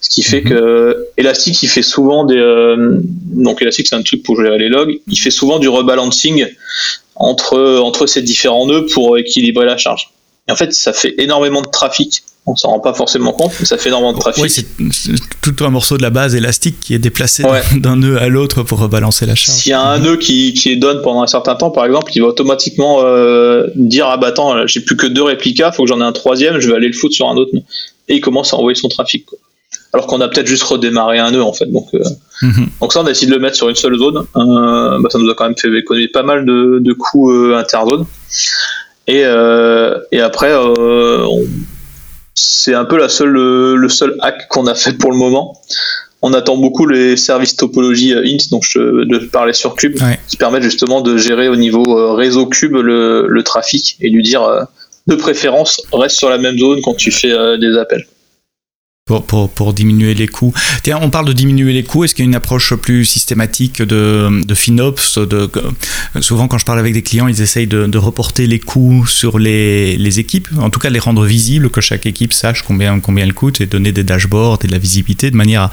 [0.00, 0.50] Ce qui fait mhm.
[0.50, 4.68] que Elastic, il fait souvent des, euh, donc Elastic, c'est un truc pour gérer les
[4.68, 5.00] logs.
[5.08, 6.46] Il fait souvent du rebalancing
[7.16, 10.10] entre, entre ces différents nœuds pour équilibrer la charge.
[10.48, 13.66] Et en fait, ça fait énormément de trafic on s'en rend pas forcément compte, mais
[13.66, 14.42] ça fait énormément de trafic.
[14.42, 14.66] Oui, c'est
[15.42, 17.44] tout un morceau de la base élastique qui est déplacé
[17.76, 19.58] d'un nœud à l'autre pour rebalancer la charge.
[19.58, 22.22] S'il y a un nœud qui, qui donne pendant un certain temps, par exemple, il
[22.22, 26.00] va automatiquement euh, dire ah bah attends, j'ai plus que deux réplicas, faut que j'en
[26.00, 27.62] ai un troisième, je vais aller le foutre sur un autre nœud.
[28.08, 29.26] Et il commence à envoyer son trafic.
[29.92, 31.66] Alors qu'on a peut-être juste redémarré un nœud en fait.
[31.66, 32.02] Donc, euh,
[32.42, 32.68] mhm.
[32.80, 34.24] donc ça, on a essayé de le mettre sur une seule zone.
[34.36, 38.06] Euh, bah, ça nous a quand même fait économiser pas mal de, de coûts interzones.
[39.06, 39.24] Et,
[40.12, 41.44] et après, on
[42.42, 45.60] c'est un peu la seule, le seul hack qu'on a fait pour le moment.
[46.22, 49.98] On attend beaucoup les services topologie euh, int, dont je, parlais sur Cube,
[50.28, 54.42] qui permettent justement de gérer au niveau euh, réseau Cube le, trafic et lui dire
[54.42, 54.62] euh,
[55.06, 58.06] de préférence reste sur la même zone quand tu fais des appels
[59.10, 60.52] pour, pour, diminuer les coûts.
[60.82, 62.04] Tiens, on parle de diminuer les coûts.
[62.04, 65.50] Est-ce qu'il y a une approche plus systématique de, de FinOps de,
[66.20, 69.38] Souvent, quand je parle avec des clients, ils essayent de, de reporter les coûts sur
[69.38, 73.24] les, les, équipes, en tout cas les rendre visibles, que chaque équipe sache combien, combien
[73.24, 75.70] elle coûte et donner des dashboards et de la visibilité de manière à,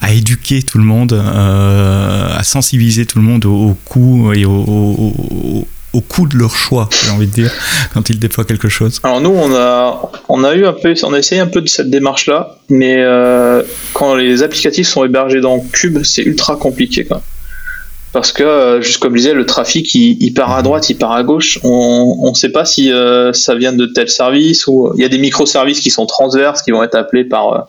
[0.00, 5.66] à éduquer tout le monde, euh, à sensibiliser tout le monde aux, coûts et aux,
[5.94, 7.52] au coût de leur choix, j'ai envie de dire,
[7.94, 11.14] quand ils déploient quelque chose Alors nous, on a, on a eu un peu, on
[11.14, 15.60] a essayé un peu de cette démarche-là, mais euh, quand les applicatifs sont hébergés dans
[15.60, 17.06] Cube, c'est ultra compliqué
[18.12, 21.12] Parce que, euh, juste comme je disais, le trafic, il, part à droite, il part
[21.12, 21.60] à gauche.
[21.62, 25.08] On ne sait pas si euh, ça vient de tel service ou il y a
[25.08, 27.68] des microservices qui sont transverses, qui vont être appelés par,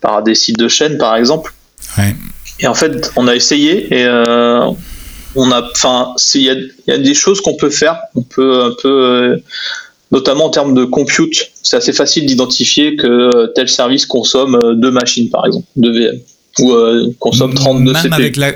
[0.00, 1.52] par des sites de chaîne, par exemple.
[2.60, 4.06] Et en fait, on a essayé et
[5.36, 6.42] on a, enfin, il
[6.86, 7.98] y a, des choses qu'on peut faire.
[8.14, 9.36] On peut un peu, euh,
[10.10, 14.90] notamment en termes de compute, c'est assez facile d'identifier que tel service consomme euh, deux
[14.90, 16.18] machines, par exemple, deux VM,
[16.60, 18.14] ou euh, consomme 32 même CPU.
[18.14, 18.52] Avec la,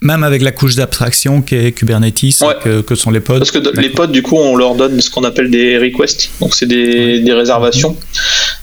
[0.00, 3.38] même avec la couche d'abstraction qui est Kubernetes, que, sont les pods.
[3.38, 6.54] Parce que les pods, du coup, on leur donne ce qu'on appelle des requests, donc
[6.54, 7.94] c'est des, réservations,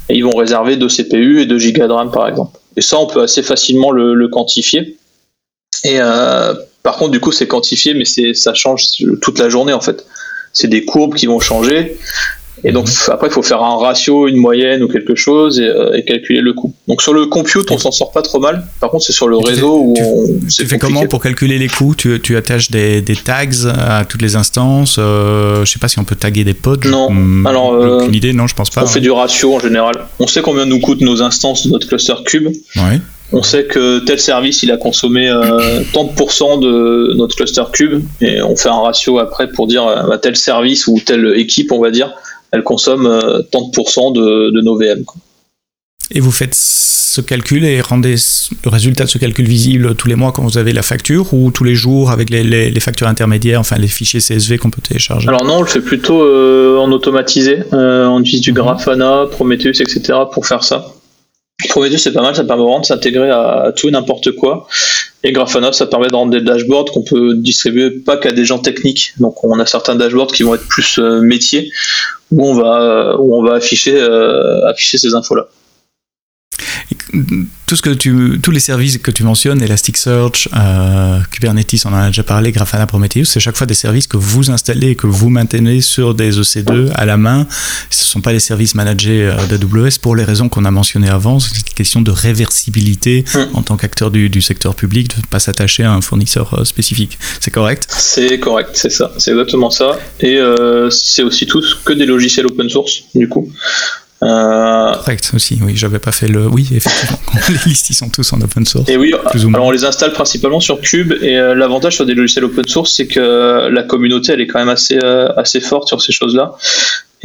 [0.09, 2.57] et ils vont réserver deux CPU et deux gigas de RAM, par exemple.
[2.75, 4.97] Et ça, on peut assez facilement le, quantifier.
[5.83, 5.99] Et
[6.83, 8.83] par contre, du coup, c'est quantifié, mais c'est ça change
[9.21, 10.05] toute la journée en fait.
[10.51, 11.97] C'est des courbes qui vont changer.
[12.65, 13.13] Et donc mhm.
[13.13, 16.53] après, il faut faire un ratio, une moyenne ou quelque chose euh, et, calculer le
[16.53, 16.73] coût.
[16.87, 18.65] Donc sur le compute, on s'en sort pas trop mal.
[18.79, 20.27] Par contre, c'est sur le réseau où on.
[20.47, 21.95] Tu fais comment pour calculer les coûts?
[21.95, 24.97] Tu, tu, attaches des, des, tags à toutes les instances.
[24.99, 26.77] Euh, je sais pas si on peut taguer des pods.
[26.85, 27.09] Non.
[27.09, 27.73] Hmm, Alors.
[27.73, 28.83] Euh, idée, non, je pense pas.
[28.83, 29.95] On fait du ratio en général.
[30.19, 32.49] On sait combien nous coûtent nos instances de notre cluster cube.
[32.75, 32.99] Ouais
[33.33, 38.03] on sait que tel service il a consommé euh, tant de de notre cluster cube
[38.21, 41.71] et on fait un ratio après pour dire euh, bah, tel service ou telle équipe
[41.71, 42.13] on va dire
[42.51, 43.71] elle consomme euh, tant
[44.11, 45.03] de, de, nos VM.
[46.11, 48.15] Et vous faites ce calcul et rendez
[48.63, 51.49] le résultat de ce calcul visible tous les mois quand vous avez la facture ou
[51.49, 55.27] tous les jours avec les, factures intermédiaires, enfin les fichiers CSV qu'on peut télécharger?
[55.27, 57.63] Alors non, on le fait plutôt en automatisé.
[57.71, 60.13] on utilise du Grafana, Prometheus, etc.
[60.31, 60.93] pour faire ça.
[61.69, 64.67] Prometheus, c'est pas mal, ça permet vraiment de s'intégrer à, tout et n'importe quoi.
[65.23, 68.59] Et Grafana, ça permet de rendre des dashboards qu'on peut distribuer pas qu'à des gens
[68.59, 69.13] techniques.
[69.19, 71.71] Donc on a certains dashboards qui vont être plus euh, métiers,
[72.31, 75.47] où on va, où on va afficher, euh, afficher ces infos-là
[77.65, 81.95] tout ce que tu, tous les services que tu mentionnes, Elasticsearch, euh, Kubernetes, on en
[81.95, 85.07] a déjà parlé, Grafana, Prometheus, c'est chaque fois des services que vous installez et que
[85.07, 87.47] vous maintenez sur des EC2 à la main.
[87.89, 91.09] Ce ne sont pas les services managés euh, d'AWS pour les raisons qu'on a mentionnées
[91.09, 91.39] avant.
[91.39, 93.55] C'est une question de réversibilité hmm.
[93.55, 96.65] en tant qu'acteur du, du, secteur public, de ne pas s'attacher à un fournisseur euh,
[96.65, 97.17] spécifique.
[97.39, 97.87] C'est correct?
[97.89, 99.13] C'est correct, c'est ça.
[99.17, 99.99] C'est exactement ça.
[100.19, 103.51] Et euh, c'est aussi tous que des logiciels open source, du coup.
[104.23, 106.47] Euh, Correct aussi, oui, j'avais pas fait le.
[106.47, 107.17] Oui, effectivement,
[107.49, 108.89] les listes ils sont tous en open source.
[108.89, 109.13] Et oui,
[109.53, 112.93] alors on les installe principalement sur Cube et euh, l'avantage sur des logiciels open source,
[112.93, 116.53] c'est que la communauté elle est quand même assez, euh, assez forte sur ces choses-là.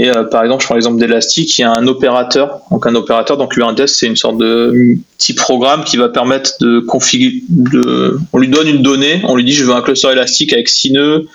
[0.01, 3.37] Et par exemple, je prends l'exemple d'Elastic, il y a un opérateur, donc un opérateur,
[3.37, 7.43] donc Kubernetes, c'est une sorte de petit programme qui va permettre de configurer.
[7.49, 10.69] De, on lui donne une donnée, on lui dit je veux un cluster élastique avec
[10.69, 11.27] 6 nœuds,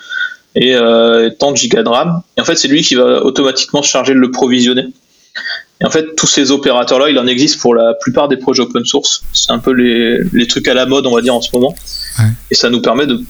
[0.54, 0.74] et
[1.38, 2.22] tant de gigas de RAM.
[2.38, 4.86] Et en fait, c'est lui qui va automatiquement se charger de le provisionner.
[5.80, 8.84] Et en fait, tous ces opérateurs-là, il en existe pour la plupart des projets open
[8.84, 9.24] source.
[9.32, 11.74] C'est un peu les, les, trucs à la mode, on va dire, en ce moment.
[12.50, 13.20] Et ça nous permet de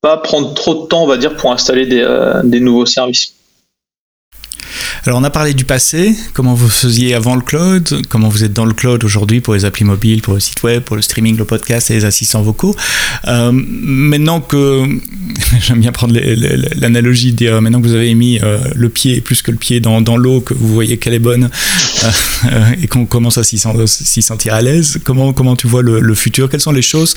[0.00, 2.04] pas prendre trop de temps, on va dire, pour installer des,
[2.44, 3.35] des nouveaux services.
[5.04, 8.52] Alors on a parlé du passé, comment vous faisiez avant le cloud, comment vous êtes
[8.52, 11.36] dans le cloud aujourd'hui pour les applis mobiles, pour le site web, pour le streaming,
[11.36, 12.74] le podcast et les assistants vocaux.
[13.28, 14.84] Euh, maintenant que
[15.60, 16.18] j'aime bien prendre
[16.80, 20.00] l'analogie dire maintenant que vous avez mis euh, le pied plus que le pied dans,
[20.00, 21.50] dans l'eau, que vous voyez qu'elle est bonne
[22.04, 26.14] euh, et qu'on commence à s'y sentir à l'aise, comment, comment tu vois le, le
[26.14, 27.14] futur Quelles sont les choses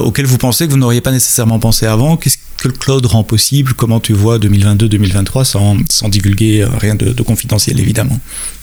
[0.00, 2.16] auxquelles vous pensez que vous n'auriez pas nécessairement pensé avant?
[2.16, 3.74] Qu'est-ce que le cloud rend possible?
[3.74, 8.18] Comment tu vois 2022-2023 sans, sans divulguer rien de, confidentiel évidemment.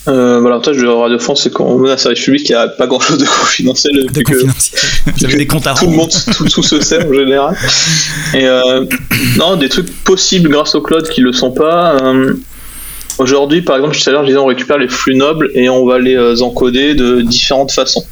[0.08, 2.88] Euh, voilà, l'avantage de Radio France, c'est qu'on a un service public qui a pas
[2.88, 4.12] grand chose de confidentiel.
[4.12, 4.82] De confidentiel.
[5.18, 6.12] Vous avez des comptes à Tout le monde,
[6.50, 7.56] tout, se sait en général.
[8.34, 8.86] Et euh,
[9.38, 11.98] non, des trucs possibles grâce au cloud qui le sont pas.
[12.02, 12.34] Euh,
[13.20, 15.86] aujourd'hui, par exemple, tout à l'heure, je disais, on récupère les flux nobles et on
[15.86, 18.04] va les euh, encoder de différentes façons.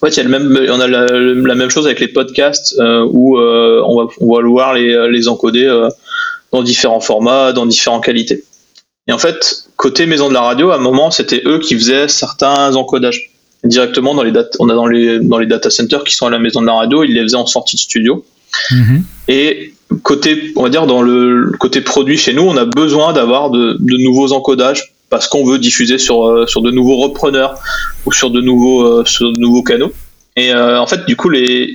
[0.00, 2.74] En fait, il y a le même, on a la, même chose avec les podcasts
[2.80, 5.68] où on va, on va voir les, les encoder
[6.52, 8.44] dans différents formats, dans différentes qualités.
[9.08, 12.08] Et en fait, côté maison de la radio, à un moment, c'était eux qui faisaient
[12.08, 13.32] certains encodages
[13.64, 16.30] directement dans les data, on a dans les dans les data centers qui sont à
[16.30, 18.24] la maison de la radio, ils les faisaient en sortie de studio.
[18.70, 19.04] Mhm.
[19.28, 23.50] Et côté, on va dire dans le côté produit chez nous, on a besoin d'avoir
[23.50, 27.58] de, de, nouveaux encodages parce qu'on veut diffuser sur euh, sur de nouveaux repreneurs
[28.06, 29.92] ou sur de nouveaux euh, sur de nouveaux canaux.
[30.36, 31.30] Et euh, en fait, du coup,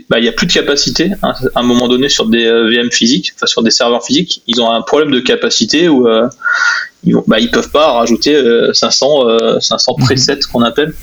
[0.10, 2.92] bah, il y a plus de capacité hein, à un moment donné sur des VM
[2.92, 4.42] physiques, enfin sur des serveurs physiques.
[4.48, 6.08] Ils ont un problème de capacité où
[7.04, 8.42] ils, vont, bah, peuvent pas rajouter
[8.74, 10.06] 500, 500 mhm.
[10.06, 10.94] presets qu'on appelle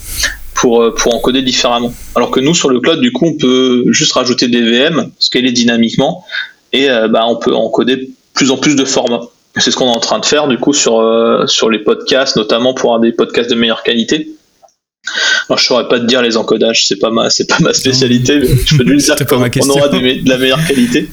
[0.55, 1.93] pour, euh, pour encoder différemment.
[2.14, 5.53] Alors que nous, sur le cloud, du coup, on peut juste rajouter des VM, scaler
[5.53, 6.25] dynamiquement,
[6.73, 9.29] et euh, bah, on peut encoder plus en plus de formats.
[9.57, 12.37] C'est ce qu'on est en train de faire, du coup, sur, euh, sur les podcasts,
[12.37, 14.29] notamment pour avoir des podcasts de meilleure qualité.
[15.49, 18.38] Alors, je saurais pas te dire les encodages, c'est pas ma, c'est pas ma spécialité,
[18.38, 21.09] mais je peux juste dire qu'on aura de la meilleure qualité.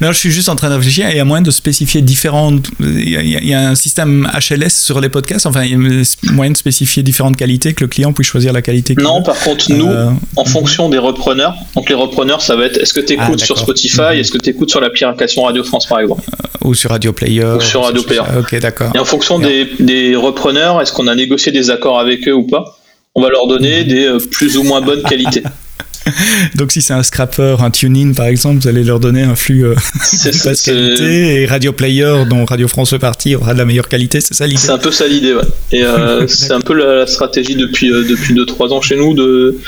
[0.00, 1.08] Non, je suis juste en train de réfléchir.
[1.10, 2.70] Il y a moyen de spécifier différentes.
[2.80, 5.46] Il y, a, un système HLS sur les podcasts.
[5.46, 8.62] Enfin, il y a moyen de spécifier différentes qualités que le client puisse choisir la
[8.62, 8.94] qualité.
[8.96, 11.54] Non, par contre, nous, euh, en fonction des repreneurs.
[11.74, 14.18] Donc les repreneurs, ça va être est-ce que tu écoutes ah, sur Spotify, mhm.
[14.18, 17.44] est-ce que tu écoutes sur l'application Radio France, par exemple, euh, ou sur Radio Player.
[17.44, 18.22] Ou sur Radio Player.
[18.38, 18.92] Ok, d'accord.
[18.94, 22.46] Et en fonction des, des repreneurs, est-ce qu'on a négocié des accords avec eux ou
[22.46, 22.79] pas
[23.14, 25.42] On va leur donner des euh, plus ou moins bonnes qualités.
[26.54, 29.66] Donc si c'est un scrapper, un tuning par exemple, vous allez leur donner un flux
[29.66, 29.74] euh,
[30.24, 33.88] de basse qualité et Radio Player dont Radio France fait partie aura de la meilleure
[33.88, 35.42] qualité, c'est ça l'idée C'est un peu ça l'idée, ouais.
[35.72, 39.58] Et euh, c'est un peu la, stratégie depuis euh, depuis 2-3 ans chez nous de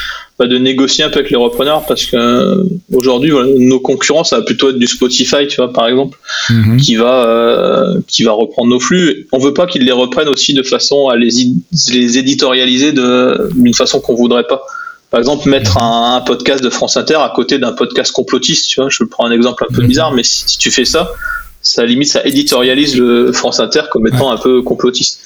[0.43, 4.39] bah, de négocier un peu avec les repreneurs parce que euh, aujourd'hui nos concurrents ça
[4.41, 6.19] va plutôt être du Spotify tu vois par exemple
[6.51, 6.79] mhm.
[6.79, 10.53] qui va euh, qui va reprendre nos flux on veut pas qu'ils les reprennent aussi
[10.53, 11.29] de façon à les,
[11.93, 14.67] les éditorialiser d'une façon qu'on voudrait pas
[15.13, 18.89] par exemple, mettre un, podcast de France Inter à côté d'un podcast complotiste, tu vois,
[18.89, 19.89] je prends un exemple un peu mhm.
[19.89, 21.13] bizarre, mais si, tu fais ça,
[21.61, 25.21] ça limite, ça éditorialise le France Inter comme étant un peu complotiste.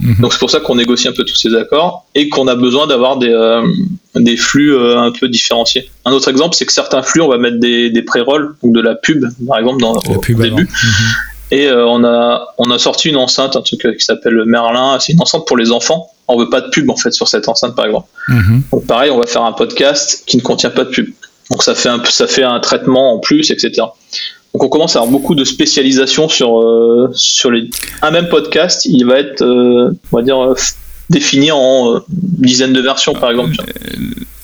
[0.00, 0.16] Mhm.
[0.20, 2.86] Donc c'est pour ça qu'on négocie un peu tous ces accords et qu'on a besoin
[2.86, 3.66] d'avoir des, euh,
[4.14, 5.90] des flux euh, un peu différenciés.
[6.04, 8.80] Un autre exemple, c'est que certains flux, on va mettre des, des pré-rolls, ou de
[8.80, 10.62] la pub, par exemple, dans, au, début.
[10.64, 10.68] Mhm.
[11.52, 14.98] Et euh, on, a, on a sorti une enceinte, un truc qui s'appelle Merlin.
[15.00, 16.10] C'est une enceinte pour les enfants.
[16.28, 18.08] On veut pas de pub en fait sur cette enceinte par exemple.
[18.28, 18.62] Mhm.
[18.72, 21.08] Donc pareil, on va faire un podcast qui ne contient pas de pub.
[21.50, 23.82] Donc ça fait un, ça fait un traitement en plus, etc.
[24.52, 27.70] Donc on commence à avoir beaucoup de spécialisation sur, euh, sur les...
[28.02, 28.84] un même podcast.
[28.84, 30.54] Il va être, euh, on va dire,
[31.10, 33.56] défini en euh, dizaines de versions, par exemple.
[33.58, 33.96] Euh,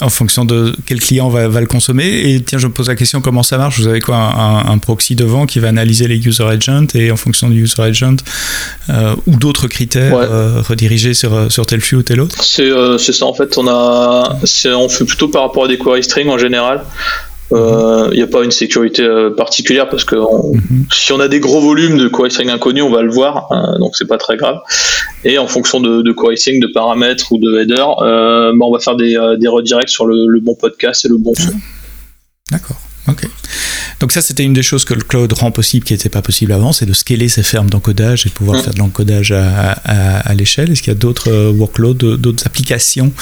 [0.02, 2.04] en fonction de quel client va, va, le consommer.
[2.06, 3.78] Et tiens, je me pose la question comment ça marche?
[3.78, 7.48] Vous avez quoi un, proxy devant qui va analyser les user agents et en fonction
[7.48, 8.16] du user agent
[8.90, 10.12] euh, ou d'autres critères
[10.68, 12.44] rediriger sur, sur tel flux ou tel autre?
[12.44, 13.56] C'est ça en fait.
[13.56, 16.84] On, a, on fait plutôt par rapport à des query strings en général.
[17.52, 20.86] Il euh, n'y a pas une sécurité euh, particulière parce que mhm.
[20.90, 23.76] si on a des gros volumes de query string inconnus, on va le voir, hein,
[23.78, 24.58] donc c'est pas très grave.
[25.24, 28.72] Et en fonction de, de query string, de paramètres ou de header, euh, bah, on
[28.72, 31.52] va faire des, des redirects sur le, le, bon podcast et le bon son.
[32.50, 32.78] D'accord.
[33.08, 33.28] Ok.
[34.00, 36.52] Donc ça, c'était une des choses que le cloud rend possible qui n'était pas possible
[36.52, 38.62] avant, c'est de scaler ces fermes d'encodage et de pouvoir mm.
[38.62, 40.70] faire de l'encodage à, à, l'échelle.
[40.70, 43.12] Est-ce qu'il y a d'autres euh, workloads, d'autres applications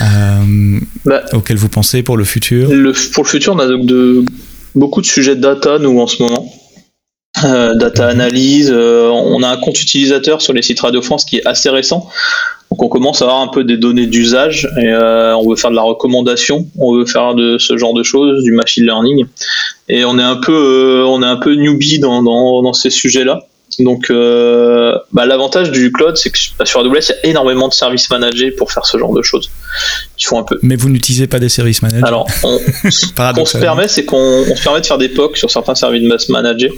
[0.00, 2.70] euh, bah, auxquelles vous pensez pour le futur?
[2.72, 4.24] Le, Pour le futur, on a de,
[4.74, 6.50] beaucoup de sujets de data, nous, en ce moment.
[7.44, 11.46] Euh, data analyse, on a un compte utilisateur sur les sites Radio France qui est
[11.46, 12.08] assez récent.
[12.70, 15.76] Donc on commence à avoir un peu des données d'usage et on veut faire de
[15.76, 19.26] la recommandation, on veut faire de ce genre de choses, du machine learning.
[19.88, 23.40] Et on est un peu, on est un peu newbie dans, dans, dans ces sujets-là.
[23.78, 27.72] Donc, euh, bah, l'avantage du cloud, c'est que sur AWS, il y a énormément de
[27.72, 29.50] services managés pour faire ce genre de choses.
[30.18, 30.58] Ils font un peu.
[30.62, 32.58] Mais vous n'utilisez pas des services managés Alors, on,
[32.90, 36.28] ce qu'on se permet, c'est qu'on se permet de faire des POC sur certains services
[36.28, 36.72] managés.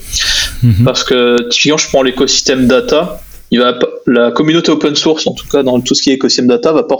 [0.63, 0.85] Mhm.
[0.85, 3.21] Parce que, typiquement, je prends l'écosystème data.
[3.51, 6.47] Il va, la communauté open source, en tout cas dans tout ce qui est écosystème
[6.47, 6.97] data, va pas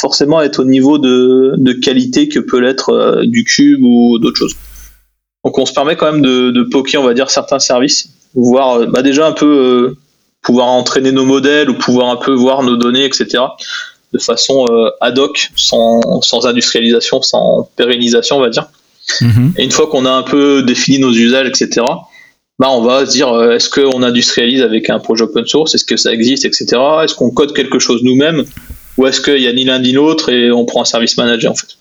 [0.00, 4.36] forcément être au niveau de, de qualité que peut l'être euh, du cube ou d'autres
[4.36, 4.54] choses.
[5.44, 8.80] Donc on se permet quand même de, de poker, on va dire, certains services voir
[8.80, 9.96] euh, bah déjà un peu euh,
[10.42, 13.42] pouvoir entraîner nos modèles ou pouvoir un peu voir nos données, etc.
[14.12, 18.66] de façon euh, ad hoc, sans, sans, industrialisation, sans pérennisation, on va dire.
[19.20, 19.54] Mhm.
[19.56, 21.84] Et une fois qu'on a un peu défini nos usages, etc.,
[22.58, 25.98] bah on va se dire est-ce qu'on industrialise avec un projet open source, est-ce que
[25.98, 26.66] ça existe, etc.
[27.04, 28.44] Est-ce qu'on code quelque chose nous-mêmes?
[28.96, 31.52] Ou est-ce qu'il y a ni l'un ni l'autre et on prend un service manager
[31.52, 31.76] en fait?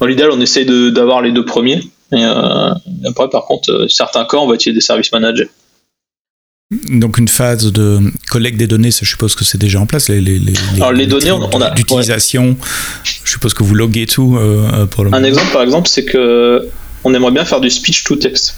[0.00, 1.80] Dans l'idéal, on essaye d'avoir les deux premiers.
[2.10, 5.48] Et après, par contre, certains cas, on va utiliser des services managers.
[6.70, 8.00] Donc une phase de
[8.30, 10.08] collecte des données, je suppose que c'est déjà en place.
[10.08, 12.56] Les, les, les, Alors les données, on, a d'utilisation.
[13.04, 15.14] Je suppose que vous loguez tout euh, euh, pour le.
[15.14, 16.68] Un exemple, par exemple, c'est que
[17.04, 18.56] on aimerait bien faire du speech to text,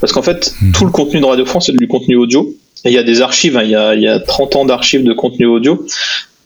[0.00, 0.72] parce qu'en fait, mhm.
[0.72, 2.54] tout le contenu de Radio France c'est du contenu audio.
[2.86, 4.64] Et il y a des archives, hein, il, y a, il, y a, 30 ans
[4.64, 5.86] d'archives de contenu audio.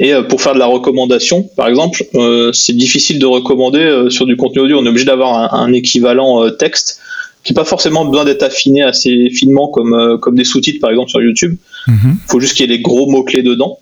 [0.01, 2.05] Et euh, pour faire de la recommandation, par exemple,
[2.53, 4.79] c'est difficile de recommander sur du contenu audio.
[4.79, 7.01] On est obligé d'avoir un, un, équivalent texte
[7.49, 11.09] qui pas forcément besoin d'être affiné assez finement comme, euh, comme des sous-titres par exemple
[11.09, 11.57] sur YouTube.
[11.87, 12.17] Il mhm.
[12.29, 13.79] faut juste qu'il y ait les gros mots-clés dedans.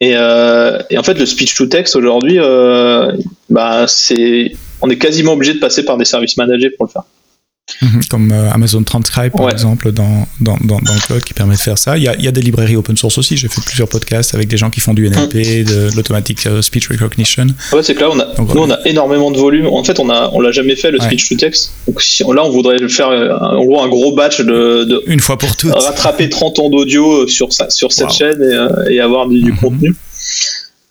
[0.00, 3.10] Et, euh, et, en fait, le speech to text aujourd'hui, euh,
[3.50, 7.02] bah, c'est, on est quasiment obligé de passer par des services managés pour le faire.
[7.82, 11.60] Mhm, comme euh, Amazon Transcribe par exemple dans, dans, dans, le cloud qui permet de
[11.60, 11.98] faire ça.
[11.98, 13.36] Il y, a, il y a des librairies open source aussi.
[13.36, 15.64] J'ai fait plusieurs podcasts avec des gens qui font du NLP, mm.
[15.64, 17.46] de l'automatic euh, speech recognition.
[17.72, 18.10] Ouais, c'est clair.
[18.10, 19.66] On a, nous, on a énormément de volume.
[19.66, 21.72] En fait, on a, on l'a jamais fait le speech to text.
[21.86, 25.02] Donc si, là, on voudrait le faire euh, en gros un gros batch de, de
[25.06, 25.74] une fois pour toutes.
[25.74, 28.42] Rattraper 30 ans d'audio sur sur cette chaîne
[28.88, 29.56] et, et, avoir du, mm-hmm.
[29.60, 29.94] contenu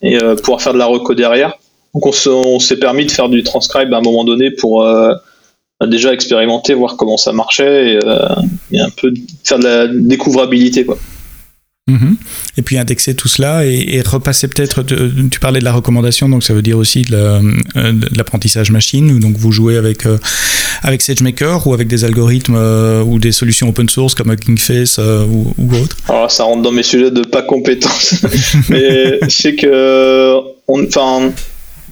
[0.03, 1.57] et pouvoir faire de la reco derrière.
[1.95, 4.85] Donc on, s'est permis de faire du transcribe à un moment donné pour
[5.85, 8.27] déjà expérimenter, voir comment ça marchait et, euh,
[8.73, 9.13] un peu
[9.43, 10.85] faire de la découvrabilité.
[10.85, 10.97] Quoi.
[11.87, 12.17] Mhm.
[12.57, 16.53] Et puis indexer tout cela et, repasser peut-être, tu parlais de la recommandation, donc ça
[16.53, 20.17] veut dire aussi de euh, l'apprentissage machine, donc vous jouez avec, euh,
[20.81, 22.57] avec SageMaker ou avec des algorithmes
[23.05, 25.95] ou des solutions open source comme Hugging Face ou, ou, autre?
[26.09, 28.15] Alors ça rentre dans mes sujets de pas compétence,
[28.69, 30.33] mais je sais que,
[30.67, 31.31] enfin,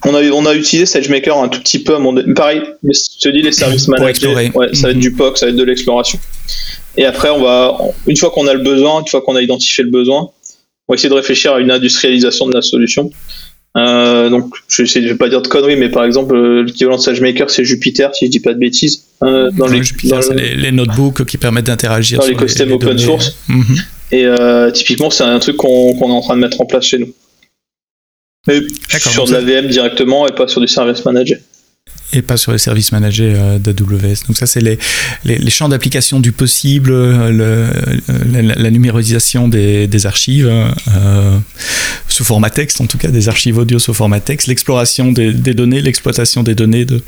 [0.03, 3.29] on a, on a utilisé SageMaker un tout petit peu à mon Pareil, je te
[3.29, 5.17] dis les services managés, ouais, ça va être du mhm.
[5.17, 6.19] POC, ça va être de l'exploration.
[6.97, 7.77] Et après, on va,
[8.07, 10.29] une fois qu'on a le besoin, une fois qu'on a identifié le besoin,
[10.87, 13.09] on va essayer de réfléchir à une industrialisation de la solution.
[13.77, 17.01] Euh, donc, je ne vais pas dire de conneries, mais par exemple, euh, l'équivalent de
[17.01, 19.03] SageMaker, c'est Jupyter, si je dis pas de bêtises.
[19.23, 23.35] Euh, dans les, Jupyter, c'est les, notebooks qui permettent d'interagir dans l'écosystème open source.
[23.49, 23.75] Mhm.
[24.11, 24.25] Et
[24.73, 27.11] typiquement, c'est un truc qu'on est en train de mettre en place chez nous.
[28.47, 28.61] Mais
[28.99, 31.39] sur de la VM directement et pas sur du service manager
[32.13, 34.27] et pas sur les services managés euh, d'AWS.
[34.27, 34.77] Donc ça, c'est les,
[35.25, 41.37] les, champs d'application du possible, euh, le, la, numérisation des, des archives euh,
[42.07, 45.53] sous format texte, en tout cas des archives audio sous format texte, l'exploration des, des
[45.53, 47.01] données, l'exploitation des données de,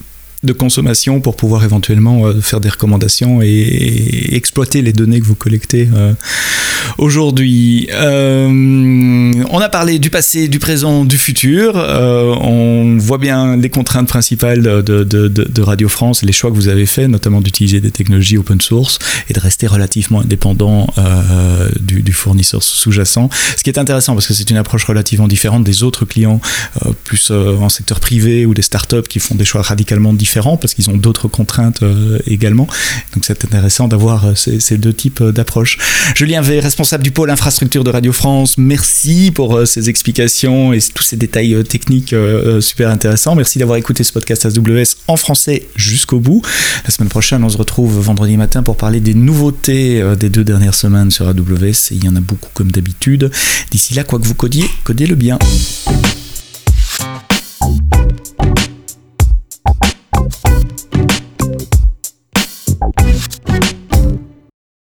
[0.44, 5.36] de consommation pour pouvoir éventuellement euh, faire des recommandations et, exploiter les données que vous
[5.36, 6.14] collectez euh,
[7.00, 7.88] aujourd'hui.
[7.92, 8.48] Euh,
[9.50, 11.76] on a parlé du passé, du présent, du futur.
[11.76, 17.10] on voit bien les contraintes principales de, Radio France, les choix que vous avez faits,
[17.10, 20.88] notamment d'utiliser des technologies open source et de rester relativement indépendant
[21.80, 23.30] du, fournisseur sous-jacent.
[23.58, 26.40] Ce qui est intéressant parce que c'est une approche relativement différente des autres clients,
[27.04, 30.27] plus en secteur privé ou des startups qui font des choix radicalement différents
[30.60, 32.68] parce qu'ils ont d'autres contraintes euh, également.
[33.14, 35.78] Donc c'est intéressant d'avoir euh, ces, deux types euh, d'approches.
[36.16, 41.04] Julien V, responsable du pôle infrastructure de Radio France, merci pour ces explications et tous
[41.04, 42.16] ces détails techniques
[42.60, 43.36] super intéressants.
[43.36, 46.42] Merci d'avoir écouté ce podcast AWS en français jusqu'au bout.
[46.84, 50.76] La semaine prochaine, on se retrouve vendredi matin pour parler des nouveautés des deux dernières
[50.76, 51.92] semaines sur AWS.
[51.92, 53.32] Et il y en a beaucoup comme d'habitude.
[53.72, 55.38] D'ici là, quoi que vous codiez, codez-le bien.